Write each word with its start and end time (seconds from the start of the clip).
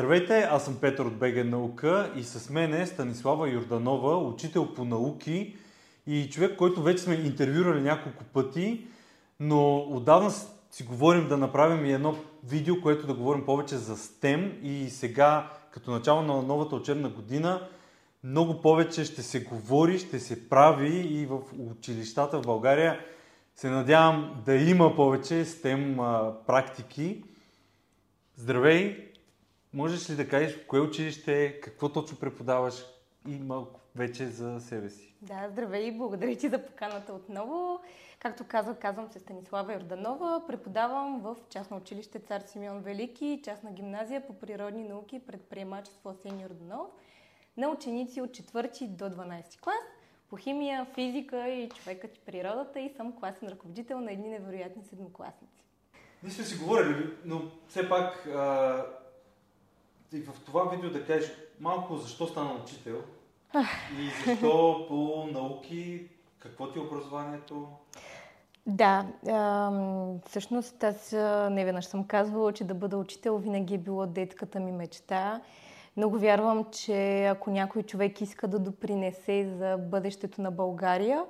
Здравейте, 0.00 0.48
аз 0.50 0.64
съм 0.64 0.76
Петър 0.80 1.04
от 1.04 1.16
БГ 1.16 1.44
Наука 1.44 2.12
и 2.16 2.22
с 2.22 2.50
мен 2.50 2.74
е 2.74 2.86
Станислава 2.86 3.48
Йорданова, 3.48 4.16
учител 4.16 4.74
по 4.74 4.84
науки 4.84 5.56
и 6.06 6.30
човек, 6.30 6.56
който 6.56 6.82
вече 6.82 7.02
сме 7.02 7.14
интервюрали 7.14 7.80
няколко 7.80 8.24
пъти, 8.24 8.86
но 9.40 9.78
отдавна 9.78 10.30
си 10.70 10.82
говорим 10.82 11.28
да 11.28 11.36
направим 11.36 11.86
и 11.86 11.92
едно 11.92 12.14
видео, 12.44 12.80
което 12.82 13.06
да 13.06 13.14
говорим 13.14 13.44
повече 13.44 13.76
за 13.76 13.96
STEM 13.96 14.60
и 14.60 14.90
сега, 14.90 15.50
като 15.70 15.90
начало 15.90 16.22
на 16.22 16.42
новата 16.42 16.76
учебна 16.76 17.08
година, 17.08 17.68
много 18.24 18.60
повече 18.60 19.04
ще 19.04 19.22
се 19.22 19.40
говори, 19.40 19.98
ще 19.98 20.20
се 20.20 20.48
прави 20.48 20.98
и 20.98 21.26
в 21.26 21.40
училищата 21.58 22.38
в 22.38 22.46
България 22.46 23.00
се 23.56 23.70
надявам 23.70 24.42
да 24.46 24.54
има 24.54 24.96
повече 24.96 25.44
STEM 25.44 25.96
практики. 26.46 27.24
Здравей! 28.36 29.09
Можеш 29.74 30.10
ли 30.10 30.14
да 30.14 30.28
кажеш 30.28 30.56
в 30.56 30.66
кое 30.66 30.80
училище 30.80 31.44
е, 31.44 31.60
какво 31.60 31.88
точно 31.88 32.18
преподаваш 32.18 32.84
и 33.28 33.38
малко 33.38 33.80
вече 33.96 34.26
за 34.26 34.60
себе 34.60 34.90
си? 34.90 35.14
Да, 35.22 35.48
здравей 35.52 35.82
и 35.82 35.98
благодаря 35.98 36.36
ти 36.36 36.48
за 36.48 36.66
поканата 36.66 37.12
отново. 37.12 37.80
Както 38.18 38.44
казах, 38.48 38.78
казвам 38.78 39.08
се 39.08 39.18
Станислава 39.18 39.72
Йорданова. 39.72 40.42
Преподавам 40.46 41.20
в 41.20 41.36
частно 41.50 41.76
училище 41.76 42.18
Цар 42.18 42.40
Симеон 42.46 42.80
Велики, 42.80 43.40
частна 43.44 43.72
гимназия 43.72 44.26
по 44.26 44.38
природни 44.38 44.84
науки 44.84 45.16
и 45.16 45.26
предприемачество 45.26 46.10
Асен 46.10 46.40
Йорданов 46.40 46.90
на 47.56 47.68
ученици 47.68 48.20
от 48.20 48.30
4 48.30 48.86
до 48.88 49.04
12 49.04 49.60
клас 49.60 49.74
по 50.30 50.36
химия, 50.36 50.86
физика 50.94 51.48
и 51.48 51.68
човекът 51.68 52.16
и 52.16 52.20
природата 52.20 52.80
и 52.80 52.92
съм 52.96 53.16
класен 53.16 53.48
ръководител 53.48 54.00
на 54.00 54.12
едни 54.12 54.28
невероятни 54.28 54.82
седмокласници. 54.84 55.64
Ние 56.22 56.32
сме 56.32 56.44
си 56.44 56.58
говорили, 56.58 57.10
но 57.24 57.42
все 57.68 57.88
пак 57.88 58.26
а, 58.26 58.86
и 60.12 60.20
в 60.20 60.40
това 60.46 60.64
видео 60.64 60.90
да 60.90 61.06
кажеш 61.06 61.32
малко 61.60 61.96
защо 61.96 62.26
стана 62.26 62.54
учител 62.64 63.02
и 63.98 64.10
защо 64.26 64.86
по 64.88 65.26
науки, 65.32 66.08
какво 66.38 66.72
ти 66.72 66.78
е 66.78 66.82
образованието? 66.82 67.68
Да, 68.66 69.06
а, 69.28 69.70
всъщност 70.26 70.84
аз 70.84 71.12
не 71.50 71.64
веднъж 71.64 71.84
съм 71.84 72.04
казвала, 72.04 72.52
че 72.52 72.64
да 72.64 72.74
бъда 72.74 72.96
учител 72.96 73.38
винаги 73.38 73.74
е 73.74 73.78
било 73.78 74.06
детската 74.06 74.60
ми 74.60 74.72
мечта. 74.72 75.40
Много 75.96 76.18
вярвам, 76.18 76.64
че 76.72 77.24
ако 77.24 77.50
някой 77.50 77.82
човек 77.82 78.20
иска 78.20 78.48
да 78.48 78.58
допринесе 78.58 79.54
за 79.58 79.76
бъдещето 79.78 80.42
на 80.42 80.50
България, 80.50 81.24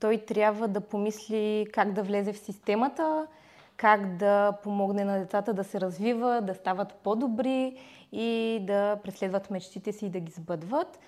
той 0.00 0.18
трябва 0.18 0.68
да 0.68 0.80
помисли 0.80 1.66
как 1.72 1.92
да 1.92 2.02
влезе 2.02 2.32
в 2.32 2.38
системата, 2.38 3.26
как 3.80 4.16
да 4.16 4.52
помогне 4.62 5.04
на 5.04 5.18
децата 5.18 5.54
да 5.54 5.64
се 5.64 5.80
развиват, 5.80 6.46
да 6.46 6.54
стават 6.54 6.94
по-добри 6.94 7.76
и 8.12 8.58
да 8.62 8.96
преследват 9.04 9.50
мечтите 9.50 9.92
си 9.92 10.06
и 10.06 10.10
да 10.10 10.20
ги 10.20 10.32
сбъдват. 10.32 10.98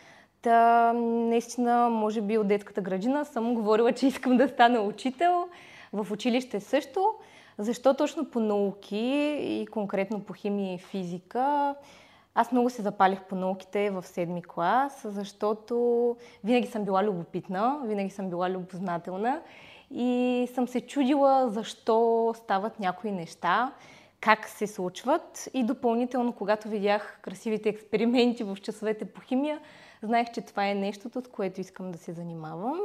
Та, 0.42 0.92
наистина, 0.92 1.88
може 1.88 2.20
би 2.20 2.38
от 2.38 2.48
детската 2.48 2.80
градина 2.80 3.24
съм 3.24 3.54
говорила, 3.54 3.92
че 3.92 4.06
искам 4.06 4.36
да 4.36 4.48
стана 4.48 4.80
учител. 4.80 5.48
В 5.92 6.12
училище 6.12 6.60
също. 6.60 7.14
Защо 7.58 7.94
точно 7.94 8.30
по 8.30 8.40
науки 8.40 9.36
и 9.40 9.66
конкретно 9.66 10.20
по 10.20 10.32
химия 10.32 10.74
и 10.74 10.78
физика? 10.78 11.74
Аз 12.34 12.52
много 12.52 12.70
се 12.70 12.82
запалих 12.82 13.22
по 13.22 13.34
науките 13.34 13.90
в 13.90 14.02
седми 14.06 14.42
клас, 14.42 15.02
защото 15.04 16.16
винаги 16.44 16.66
съм 16.66 16.84
била 16.84 17.04
любопитна, 17.04 17.80
винаги 17.84 18.10
съм 18.10 18.28
била 18.28 18.50
любознателна 18.50 19.40
и 19.94 20.48
съм 20.54 20.68
се 20.68 20.80
чудила 20.80 21.48
защо 21.48 22.34
стават 22.36 22.80
някои 22.80 23.10
неща, 23.10 23.72
как 24.20 24.48
се 24.48 24.66
случват 24.66 25.48
и 25.54 25.64
допълнително, 25.64 26.32
когато 26.32 26.68
видях 26.68 27.18
красивите 27.22 27.68
експерименти 27.68 28.44
в 28.44 28.58
часовете 28.62 29.04
по 29.04 29.20
химия, 29.20 29.60
знаех, 30.02 30.30
че 30.34 30.40
това 30.40 30.68
е 30.68 30.74
нещото, 30.74 31.20
с 31.20 31.28
което 31.28 31.60
искам 31.60 31.92
да 31.92 31.98
се 31.98 32.12
занимавам. 32.12 32.80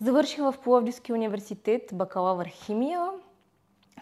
Завърших 0.00 0.38
в 0.38 0.54
Пловдивски 0.64 1.12
университет 1.12 1.82
бакалавър 1.92 2.46
химия, 2.46 3.08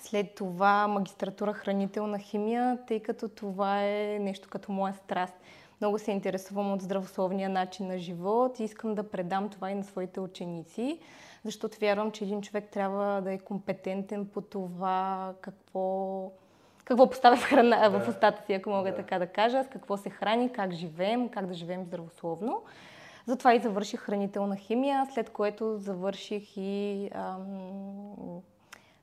след 0.01 0.35
това 0.35 0.89
магистратура 0.89 1.53
хранителна 1.53 2.19
химия, 2.19 2.79
тъй 2.87 3.01
като 3.01 3.29
това 3.29 3.85
е 3.85 4.19
нещо 4.21 4.49
като 4.49 4.73
моя 4.73 4.95
страст. 4.95 5.35
Много 5.81 5.99
се 5.99 6.11
интересувам 6.11 6.73
от 6.73 6.83
здравословния 6.83 7.49
начин 7.49 7.87
на 7.87 7.99
живот 7.99 8.61
и 8.61 8.65
искам 8.65 8.95
да 8.95 9.11
предам 9.11 9.49
това 9.49 9.71
и 9.71 9.75
на 9.75 9.85
своите 9.85 10.21
ученици, 10.21 10.99
защото 11.45 11.79
вярвам, 11.81 12.11
че 12.11 12.25
един 12.25 12.43
човек 12.43 12.69
трябва 12.71 13.21
да 13.23 13.33
е 13.33 13.39
компетентен 13.39 14.27
по 14.27 14.41
това 14.41 15.33
какво, 15.41 16.31
какво 16.85 17.11
поставя 17.11 17.37
в 17.37 17.45
храна 17.45 17.89
да. 17.89 18.01
в 18.01 18.09
устата 18.09 18.43
си, 18.47 18.53
ако 18.53 18.71
мога 18.71 18.91
да. 18.91 18.97
така 18.97 19.19
да 19.19 19.27
кажа, 19.27 19.65
с 19.65 19.69
какво 19.69 19.97
се 19.97 20.11
храни, 20.11 20.53
как 20.53 20.73
живеем, 20.73 21.29
как 21.29 21.47
да 21.47 21.55
живеем 21.55 21.85
здравословно. 21.85 22.63
Затова 23.27 23.55
и 23.55 23.61
завърших 23.61 24.01
хранителна 24.01 24.57
химия, 24.57 25.07
след 25.15 25.31
което 25.31 25.79
завърших 25.79 26.57
и 26.57 27.11
ам, 27.15 28.43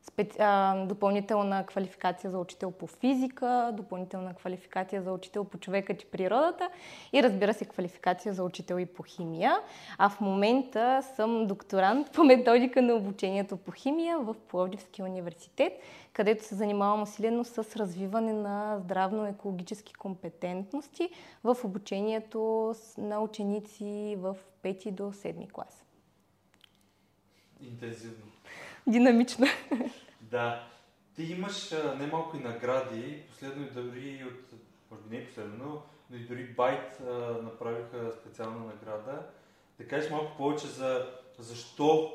специ... 0.03 0.37
а, 0.39 0.85
допълнителна 0.85 1.65
квалификация 1.65 2.31
за 2.31 2.39
учител 2.39 2.71
по 2.71 2.87
физика, 2.87 3.71
допълнителна 3.73 4.33
квалификация 4.33 5.01
за 5.01 5.11
учител 5.11 5.43
по 5.43 5.57
човекът 5.57 6.01
и 6.01 6.05
природата 6.05 6.69
и 7.13 7.23
разбира 7.23 7.53
се 7.53 7.65
квалификация 7.65 8.33
за 8.33 8.43
учител 8.43 8.79
и 8.79 8.85
по 8.85 9.03
химия. 9.03 9.59
А 9.97 10.09
в 10.09 10.21
момента 10.21 11.03
съм 11.15 11.47
докторант 11.47 12.11
по 12.11 12.23
методика 12.23 12.81
на 12.81 12.93
обучението 12.93 13.57
по 13.57 13.71
химия 13.71 14.19
в 14.19 14.35
Пловдивския 14.47 15.05
университет, 15.05 15.73
където 16.13 16.45
се 16.45 16.55
занимавам 16.55 17.01
усилено 17.01 17.43
с 17.43 17.57
развиване 17.57 18.33
на 18.33 18.79
здравно-екологически 18.79 19.93
компетентности 19.93 21.09
в 21.43 21.57
обучението 21.63 22.75
на 22.97 23.19
ученици 23.19 24.15
в 24.19 24.37
5 24.63 24.91
до 24.91 25.03
7 25.03 25.51
клас. 25.51 25.85
Интензивно 27.61 28.31
динамична. 28.87 29.47
Да. 30.21 30.63
Ти 31.15 31.23
имаш 31.23 31.71
немалко 31.99 32.37
и 32.37 32.39
награди, 32.39 33.23
последно 33.29 33.65
и 33.65 33.69
дори 33.69 34.25
от, 34.27 34.59
може 34.91 35.03
би 35.03 35.17
не 35.17 35.25
последно, 35.25 35.81
но 36.09 36.17
и 36.17 36.19
дори 36.19 36.43
Байт 36.43 36.99
направиха 37.43 38.11
специална 38.21 38.65
награда. 38.65 39.25
Да 39.79 39.87
кажеш 39.87 40.11
малко 40.11 40.37
повече 40.37 40.67
за 40.67 41.07
защо 41.39 42.13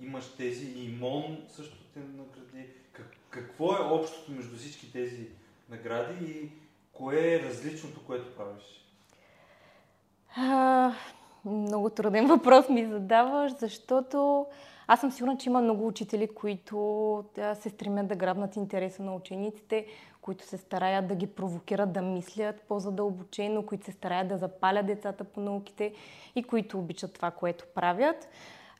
имаш 0.00 0.36
тези 0.36 0.66
и 0.66 0.96
МОН 1.00 1.38
също 1.48 1.76
те 1.94 2.00
награди. 2.00 2.68
Как, 2.92 3.06
какво 3.30 3.76
е 3.76 3.80
общото 3.80 4.32
между 4.32 4.56
всички 4.56 4.92
тези 4.92 5.28
награди 5.70 6.24
и 6.24 6.50
кое 6.92 7.34
е 7.34 7.42
различното, 7.42 8.06
което 8.06 8.36
правиш? 8.36 8.64
А, 10.36 10.92
много 11.44 11.90
труден 11.90 12.26
въпрос 12.26 12.68
ми 12.68 12.86
задаваш, 12.86 13.52
защото 13.58 14.46
аз 14.86 15.00
съм 15.00 15.12
сигурна, 15.12 15.36
че 15.36 15.48
има 15.48 15.60
много 15.60 15.86
учители, 15.86 16.28
които 16.28 17.24
да, 17.34 17.54
се 17.54 17.70
стремят 17.70 18.06
да 18.06 18.16
грабнат 18.16 18.56
интереса 18.56 19.02
на 19.02 19.14
учениците, 19.14 19.86
които 20.20 20.44
се 20.44 20.56
стараят 20.56 21.06
да 21.06 21.14
ги 21.14 21.26
провокират 21.26 21.92
да 21.92 22.02
мислят 22.02 22.62
по-задълбочено, 22.68 23.66
които 23.66 23.84
се 23.84 23.92
стараят 23.92 24.28
да 24.28 24.36
запалят 24.36 24.86
децата 24.86 25.24
по 25.24 25.40
науките 25.40 25.92
и 26.34 26.42
които 26.42 26.78
обичат 26.78 27.12
това, 27.12 27.30
което 27.30 27.64
правят. 27.74 28.28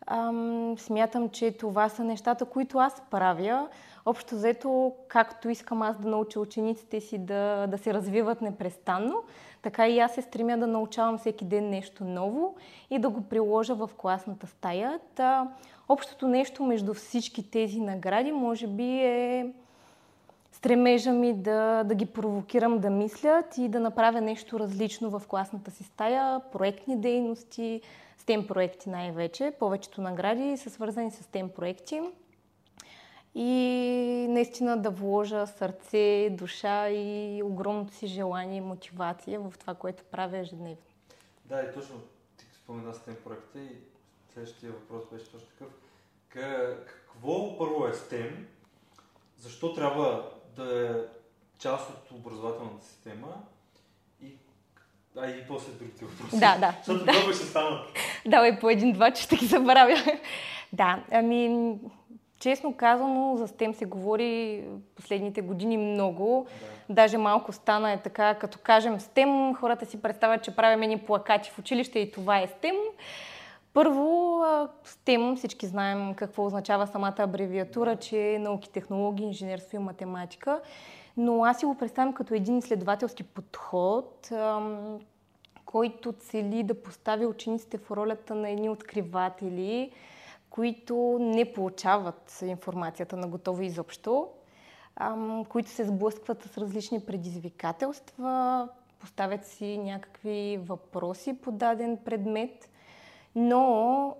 Ам, 0.06 0.74
смятам, 0.78 1.28
че 1.28 1.52
това 1.52 1.88
са 1.88 2.04
нещата, 2.04 2.44
които 2.44 2.78
аз 2.78 3.02
правя. 3.10 3.68
Общо 4.06 4.34
взето, 4.34 4.92
както 5.08 5.48
искам 5.48 5.82
аз 5.82 5.98
да 5.98 6.08
науча 6.08 6.40
учениците 6.40 7.00
си 7.00 7.18
да, 7.18 7.66
да 7.66 7.78
се 7.78 7.94
развиват 7.94 8.42
непрестанно, 8.42 9.22
така 9.62 9.88
и 9.88 9.98
аз 9.98 10.14
се 10.14 10.22
стремя 10.22 10.58
да 10.58 10.66
научавам 10.66 11.18
всеки 11.18 11.44
ден 11.44 11.70
нещо 11.70 12.04
ново 12.04 12.54
и 12.90 12.98
да 12.98 13.08
го 13.08 13.20
приложа 13.20 13.74
в 13.74 13.90
класната 13.96 14.46
стая. 14.46 15.00
Та, 15.14 15.48
общото 15.88 16.28
нещо 16.28 16.62
между 16.62 16.94
всички 16.94 17.50
тези 17.50 17.80
награди 17.80 18.32
може 18.32 18.66
би 18.66 19.00
е 19.00 19.52
стремежа 20.52 21.12
ми 21.12 21.34
да, 21.34 21.84
да 21.84 21.94
ги 21.94 22.06
провокирам 22.06 22.78
да 22.78 22.90
мислят 22.90 23.58
и 23.58 23.68
да 23.68 23.80
направя 23.80 24.20
нещо 24.20 24.60
различно 24.60 25.10
в 25.10 25.22
класната 25.28 25.70
си 25.70 25.84
стая, 25.84 26.40
проектни 26.52 26.96
дейности, 26.96 27.80
STEM 28.20 28.46
проекти 28.46 28.90
най-вече. 28.90 29.52
Повечето 29.58 30.00
награди 30.00 30.56
са 30.56 30.70
свързани 30.70 31.10
с 31.10 31.22
STEM 31.22 31.48
проекти. 31.48 32.00
И 33.34 34.26
наистина 34.28 34.82
да 34.82 34.90
вложа 34.90 35.46
сърце, 35.46 36.28
душа 36.30 36.90
и 36.90 37.42
огромното 37.42 37.94
си 37.94 38.06
желание 38.06 38.56
и 38.56 38.60
мотивация 38.60 39.40
в 39.40 39.52
това, 39.58 39.74
което 39.74 40.04
правя 40.04 40.38
ежедневно. 40.38 40.76
Да, 41.44 41.62
и 41.62 41.74
точно 41.74 41.96
ти 42.36 42.44
спомена 42.54 42.94
STEM 42.94 43.14
проекта 43.14 43.58
и 43.58 43.70
следващия 44.32 44.72
въпрос 44.72 45.02
беше 45.12 45.24
точно 45.24 45.48
такъв. 45.48 45.68
Какво 46.28 47.58
първо 47.58 47.86
е 47.86 47.92
STEM? 47.92 48.30
Защо 49.38 49.74
трябва 49.74 50.30
да 50.56 50.88
е 50.88 50.92
част 51.58 51.90
от 51.90 52.10
образователната 52.10 52.86
система? 52.86 53.42
И, 54.22 54.36
а 55.16 55.30
и 55.30 55.46
после 55.48 55.72
другите 55.72 56.04
въпроси. 56.04 56.38
Да, 56.38 56.58
да. 56.58 56.74
Защото 56.84 57.02
много 57.02 57.32
ще 57.32 57.44
станат. 57.44 57.88
Давай 58.26 58.60
по 58.60 58.70
един-два, 58.70 59.10
че 59.10 59.22
ще 59.22 59.36
ги 59.36 59.46
забравя. 59.46 59.96
да, 60.72 61.04
ами 61.10 61.74
честно 62.38 62.74
казано, 62.76 63.36
за 63.36 63.48
STEM 63.48 63.72
се 63.72 63.84
говори 63.84 64.64
последните 64.96 65.40
години 65.40 65.76
много. 65.76 66.46
Да. 66.88 66.94
Даже 66.94 67.18
малко 67.18 67.52
стана 67.52 67.92
е 67.92 68.02
така, 68.02 68.34
като 68.34 68.58
кажем 68.62 68.98
STEM, 68.98 69.56
хората 69.56 69.86
си 69.86 70.02
представят, 70.02 70.42
че 70.42 70.56
правим 70.56 70.82
едни 70.82 70.98
плакати 70.98 71.50
в 71.50 71.58
училище 71.58 71.98
и 71.98 72.12
това 72.12 72.38
е 72.38 72.46
STEM. 72.46 72.74
Първо, 73.72 74.02
STEM, 74.86 75.36
всички 75.36 75.66
знаем 75.66 76.14
какво 76.14 76.44
означава 76.46 76.86
самата 76.86 77.14
абревиатура, 77.18 77.96
че 77.96 78.32
е 78.32 78.38
науки, 78.38 78.70
технологии, 78.70 79.26
инженерство 79.26 79.76
и 79.76 79.80
математика. 79.80 80.60
Но 81.16 81.44
аз 81.44 81.58
си 81.58 81.66
го 81.66 81.74
представям 81.74 82.12
като 82.12 82.34
един 82.34 82.58
изследователски 82.58 83.22
подход, 83.22 84.30
който 85.64 86.12
цели 86.12 86.62
да 86.62 86.82
постави 86.82 87.26
учениците 87.26 87.78
в 87.78 87.90
ролята 87.90 88.34
на 88.34 88.50
едни 88.50 88.68
откриватели, 88.68 89.90
които 90.54 91.18
не 91.20 91.52
получават 91.52 92.42
информацията 92.46 93.16
на 93.16 93.28
готово 93.28 93.62
изобщо, 93.62 94.28
които 95.48 95.70
се 95.70 95.84
сблъскват 95.84 96.42
с 96.42 96.58
различни 96.58 97.00
предизвикателства, 97.00 98.68
поставят 98.98 99.46
си 99.46 99.78
някакви 99.78 100.60
въпроси 100.62 101.38
по 101.42 101.52
даден 101.52 101.98
предмет, 102.04 102.70
но 103.34 104.16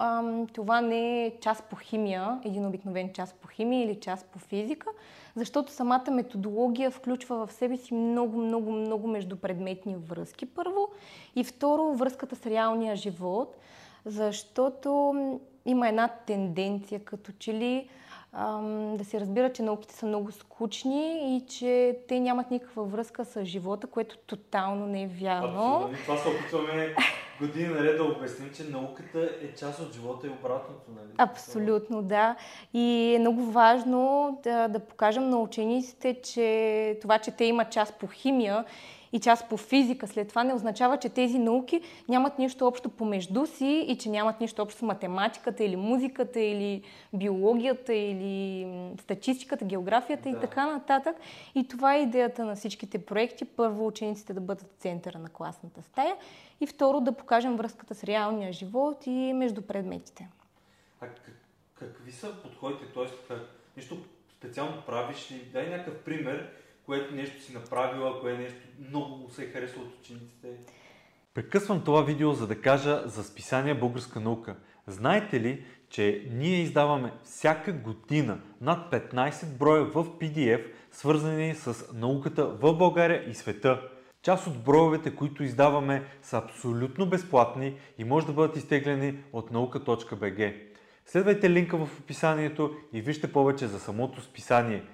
това 0.52 0.80
не 0.80 1.26
е 1.26 1.40
част 1.40 1.64
по 1.64 1.76
химия, 1.76 2.40
един 2.44 2.66
обикновен 2.66 3.12
част 3.12 3.34
по 3.34 3.48
химия 3.48 3.84
или 3.84 4.00
част 4.00 4.26
по 4.26 4.38
физика, 4.38 4.88
защото 5.36 5.72
самата 5.72 6.10
методология 6.10 6.90
включва 6.90 7.46
в 7.46 7.52
себе 7.52 7.76
си 7.76 7.94
много, 7.94 8.38
много, 8.38 8.72
много 8.72 9.08
междупредметни 9.08 9.96
връзки 9.96 10.46
първо 10.46 10.88
и 11.36 11.44
второ 11.44 11.94
връзката 11.94 12.36
с 12.36 12.46
реалния 12.46 12.96
живот, 12.96 13.56
защото 14.04 15.14
има 15.66 15.88
една 15.88 16.08
тенденция 16.08 17.00
като 17.00 17.32
че 17.38 17.54
ли 17.54 17.88
ам, 18.32 18.96
да 18.96 19.04
се 19.04 19.20
разбира, 19.20 19.52
че 19.52 19.62
науките 19.62 19.94
са 19.94 20.06
много 20.06 20.32
скучни 20.32 21.36
и 21.36 21.46
че 21.46 21.98
те 22.08 22.20
нямат 22.20 22.50
никаква 22.50 22.84
връзка 22.84 23.24
с 23.24 23.44
живота, 23.44 23.86
което 23.86 24.16
тотално 24.16 24.86
не 24.86 25.02
е 25.02 25.06
вярно. 25.06 25.74
Абсолютно. 25.74 25.98
Това 26.04 26.16
се 26.16 26.28
опитваме 26.28 26.94
години 27.40 27.68
наред 27.68 27.96
да 27.96 28.04
обясним, 28.04 28.50
че 28.56 28.64
науката 28.64 29.30
е 29.42 29.54
част 29.54 29.80
от 29.80 29.92
живота 29.92 30.26
и 30.26 30.30
обратното. 30.30 30.90
Нали? 30.96 31.08
Абсолютно, 31.18 32.02
да. 32.02 32.36
И 32.74 33.14
е 33.16 33.18
много 33.18 33.42
важно 33.42 34.38
да, 34.42 34.68
да 34.68 34.78
покажем 34.78 35.30
на 35.30 35.36
учениците, 35.38 36.20
че 36.22 36.98
това, 37.02 37.18
че 37.18 37.30
те 37.30 37.44
имат 37.44 37.70
част 37.70 37.94
по 37.94 38.06
химия 38.06 38.64
и 39.14 39.20
част 39.20 39.48
по 39.48 39.56
физика 39.56 40.06
след 40.06 40.28
това 40.28 40.44
не 40.44 40.54
означава, 40.54 40.96
че 40.96 41.08
тези 41.08 41.38
науки 41.38 41.80
нямат 42.08 42.38
нищо 42.38 42.66
общо 42.66 42.88
помежду 42.88 43.46
си 43.46 43.84
и 43.88 43.98
че 43.98 44.08
нямат 44.08 44.40
нищо 44.40 44.62
общо 44.62 44.78
с 44.78 44.82
математиката 44.82 45.64
или 45.64 45.76
музиката 45.76 46.40
или 46.40 46.82
биологията 47.12 47.94
или 47.94 48.66
статистиката, 49.00 49.64
географията 49.64 50.22
да. 50.22 50.28
и 50.28 50.40
така 50.40 50.66
нататък. 50.66 51.16
И 51.54 51.68
това 51.68 51.94
е 51.94 52.02
идеята 52.02 52.44
на 52.44 52.56
всичките 52.56 52.98
проекти. 52.98 53.44
Първо 53.44 53.86
учениците 53.86 54.34
да 54.34 54.40
бъдат 54.40 54.62
в 54.62 54.82
центъра 54.82 55.18
на 55.18 55.28
класната 55.28 55.82
стая 55.82 56.14
и 56.60 56.66
второ 56.66 57.00
да 57.00 57.12
покажем 57.12 57.56
връзката 57.56 57.94
с 57.94 58.04
реалния 58.04 58.52
живот 58.52 59.06
и 59.06 59.32
между 59.32 59.62
предметите. 59.62 60.28
А 61.00 61.06
какви 61.74 62.12
са 62.12 62.42
подходите? 62.42 62.84
Т.е. 62.94 63.34
нещо 63.76 63.96
специално 64.38 64.82
правиш 64.86 65.30
ли? 65.30 65.48
Дай 65.52 65.70
някакъв 65.70 65.98
пример, 66.04 66.50
което 66.86 67.14
нещо 67.14 67.42
си 67.42 67.52
направила, 67.52 68.20
кое 68.20 68.32
нещо 68.32 68.60
много 68.88 69.30
се 69.30 69.44
е 69.44 69.46
харесало 69.46 69.84
от 69.84 70.00
учениците. 70.00 70.48
Прекъсвам 71.34 71.84
това 71.84 72.02
видео, 72.02 72.32
за 72.32 72.46
да 72.46 72.60
кажа 72.60 73.02
за 73.06 73.24
списание 73.24 73.74
Българска 73.74 74.20
наука. 74.20 74.56
Знаете 74.86 75.40
ли, 75.40 75.64
че 75.88 76.28
ние 76.30 76.60
издаваме 76.60 77.12
всяка 77.22 77.72
година 77.72 78.40
над 78.60 78.92
15 78.92 79.46
броя 79.46 79.84
в 79.84 79.94
PDF, 79.94 80.64
свързани 80.90 81.54
с 81.54 81.92
науката 81.94 82.46
в 82.46 82.74
България 82.74 83.30
и 83.30 83.34
света. 83.34 83.80
Част 84.22 84.46
от 84.46 84.64
броевете, 84.64 85.14
които 85.14 85.44
издаваме, 85.44 86.04
са 86.22 86.36
абсолютно 86.38 87.06
безплатни 87.06 87.76
и 87.98 88.04
може 88.04 88.26
да 88.26 88.32
бъдат 88.32 88.56
изтеглени 88.56 89.18
от 89.32 89.50
наука.bg. 89.50 90.54
Следвайте 91.06 91.50
линка 91.50 91.76
в 91.76 92.00
описанието 92.00 92.76
и 92.92 93.00
вижте 93.00 93.32
повече 93.32 93.66
за 93.66 93.80
самото 93.80 94.22
списание– 94.22 94.82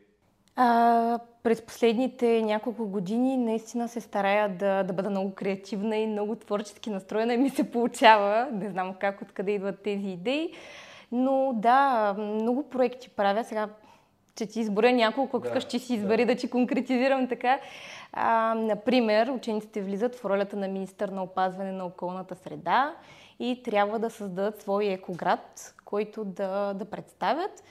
А, 0.63 1.19
през 1.43 1.61
последните 1.61 2.41
няколко 2.41 2.87
години 2.87 3.37
наистина 3.37 3.87
се 3.87 4.01
старая 4.01 4.49
да, 4.49 4.83
да 4.83 4.93
бъда 4.93 5.09
много 5.09 5.35
креативна 5.35 5.97
и 5.97 6.07
много 6.07 6.35
творчески 6.35 6.89
настроена 6.89 7.33
и 7.33 7.37
ми 7.37 7.49
се 7.49 7.71
получава. 7.71 8.47
Не 8.51 8.69
знам 8.69 8.93
как, 8.99 9.21
откъде 9.21 9.51
идват 9.51 9.83
тези 9.83 10.07
идеи. 10.07 10.53
Но 11.11 11.51
да, 11.55 12.13
много 12.17 12.69
проекти 12.69 13.09
правя. 13.09 13.43
Сега 13.43 13.69
че 14.35 14.45
ти 14.45 14.59
изборя 14.59 14.91
няколко, 14.91 15.37
ако 15.37 15.53
да, 15.53 15.61
ще 15.61 15.79
си 15.79 15.93
избери 15.93 16.25
да. 16.25 16.33
да 16.33 16.39
ти 16.39 16.49
конкретизирам 16.49 17.27
така. 17.27 17.59
А, 18.13 18.55
например, 18.57 19.27
учениците 19.27 19.81
влизат 19.81 20.15
в 20.15 20.25
ролята 20.25 20.57
на 20.57 20.67
министър 20.67 21.09
на 21.09 21.23
опазване 21.23 21.71
на 21.71 21.85
околната 21.85 22.35
среда 22.35 22.95
и 23.39 23.63
трябва 23.63 23.99
да 23.99 24.09
създадат 24.09 24.61
свой 24.61 24.85
екоград, 24.85 25.73
който 25.85 26.25
да, 26.25 26.73
да 26.73 26.85
представят 26.85 27.63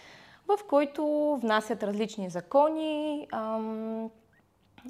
в 0.56 0.64
който 0.69 1.37
внасят 1.43 1.82
различни 1.82 2.31
закони, 2.31 3.26
ам, 3.32 4.11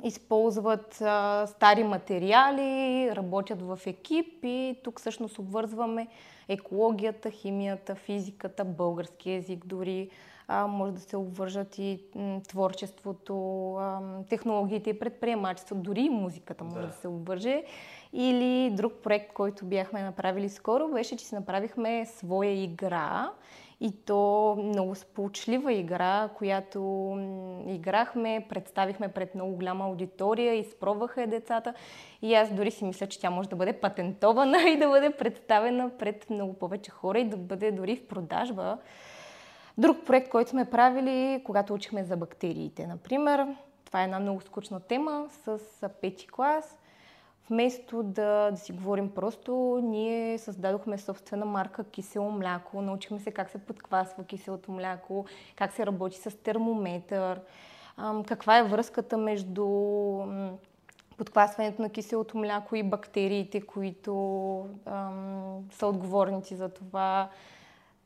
използват 0.05 1.01
а, 1.01 1.47
стари 1.47 1.85
материали, 1.85 3.11
работят 3.17 3.63
в 3.63 3.79
екип 3.87 4.45
и 4.45 4.77
тук 4.85 5.01
всъщност 5.01 5.39
обвързваме 5.39 6.07
екологията, 6.49 7.31
химията, 7.31 7.95
физиката, 7.95 8.65
български 8.65 9.31
язик 9.31 9.67
дори. 9.67 10.11
А, 10.49 10.67
може 10.67 10.93
да 10.93 11.01
се 11.01 11.17
обвържат 11.17 11.79
и 11.79 12.01
м, 12.15 12.41
творчеството, 12.49 13.75
а, 13.75 14.01
технологиите 14.29 14.91
и 14.91 14.99
предприемачество, 14.99 15.75
дори 15.75 16.01
и 16.01 16.11
музиката 16.11 16.65
може 16.65 16.81
да. 16.81 16.87
да 16.87 16.93
се 16.93 17.09
обвърже. 17.09 17.65
Или 18.13 18.71
друг 18.71 18.93
проект, 19.03 19.33
който 19.33 19.65
бяхме 19.65 20.03
направили 20.03 20.49
скоро, 20.49 20.89
беше, 20.89 21.17
че 21.17 21.27
си 21.27 21.35
направихме 21.35 22.07
своя 22.07 22.63
игра 22.63 23.31
и 23.81 23.93
то 24.07 24.57
много 24.59 24.95
сполучлива 24.95 25.73
игра, 25.73 26.29
която 26.35 26.81
играхме, 27.67 28.47
представихме 28.49 29.09
пред 29.09 29.35
много 29.35 29.53
голяма 29.53 29.85
аудитория, 29.85 30.55
изпробваха 30.55 31.27
децата. 31.27 31.75
И 32.23 32.35
аз 32.35 32.53
дори 32.53 32.71
си 32.71 32.85
мисля, 32.85 33.07
че 33.07 33.21
тя 33.21 33.31
може 33.31 33.49
да 33.49 33.57
бъде 33.57 33.73
патентована 33.73 34.59
и 34.69 34.79
да 34.79 34.89
бъде 34.89 35.11
представена 35.11 35.91
пред 35.99 36.31
много 36.31 36.55
повече 36.55 36.91
хора 36.91 37.19
и 37.19 37.29
да 37.29 37.37
бъде 37.37 37.73
дори 37.73 37.97
в 37.97 38.07
продажба. 38.07 38.79
Друг 39.79 40.07
проект, 40.07 40.29
който 40.29 40.51
сме 40.51 40.71
правили, 40.71 41.43
когато 41.45 41.75
учихме 41.75 42.05
за 42.05 42.17
бактериите, 42.17 42.87
например. 42.87 43.47
Това 43.85 44.01
е 44.01 44.05
една 44.05 44.19
много 44.21 44.41
скучна 44.41 44.81
тема 44.81 45.27
с 45.31 45.59
пети 46.01 46.27
клас. 46.27 46.80
Вместо 47.51 48.03
да, 48.03 48.51
да 48.51 48.57
си 48.57 48.73
говорим 48.73 49.11
просто, 49.11 49.81
ние 49.83 50.39
създадохме 50.39 50.99
собствена 50.99 51.45
марка 51.47 51.85
кисело 51.85 52.31
мляко, 52.31 52.83
научихме 52.83 53.19
се 53.19 53.31
как 53.31 53.51
се 53.51 53.59
подквасва 53.59 54.25
киселото 54.25 54.73
мляко, 54.73 55.27
как 55.57 55.73
се 55.73 55.87
работи 55.87 56.19
с 56.19 56.43
термометър, 56.43 57.41
каква 58.27 58.59
е 58.59 58.65
връзката 58.65 59.17
между 59.17 59.67
подквасването 61.17 61.83
на 61.83 61.91
киселото 61.91 62.39
мляко 62.39 62.77
и 62.77 62.83
бактериите, 62.83 63.61
които 63.61 64.13
ам, 64.87 65.65
са 65.73 65.87
отговорници 65.87 66.57
за 66.57 66.69
това, 66.69 67.29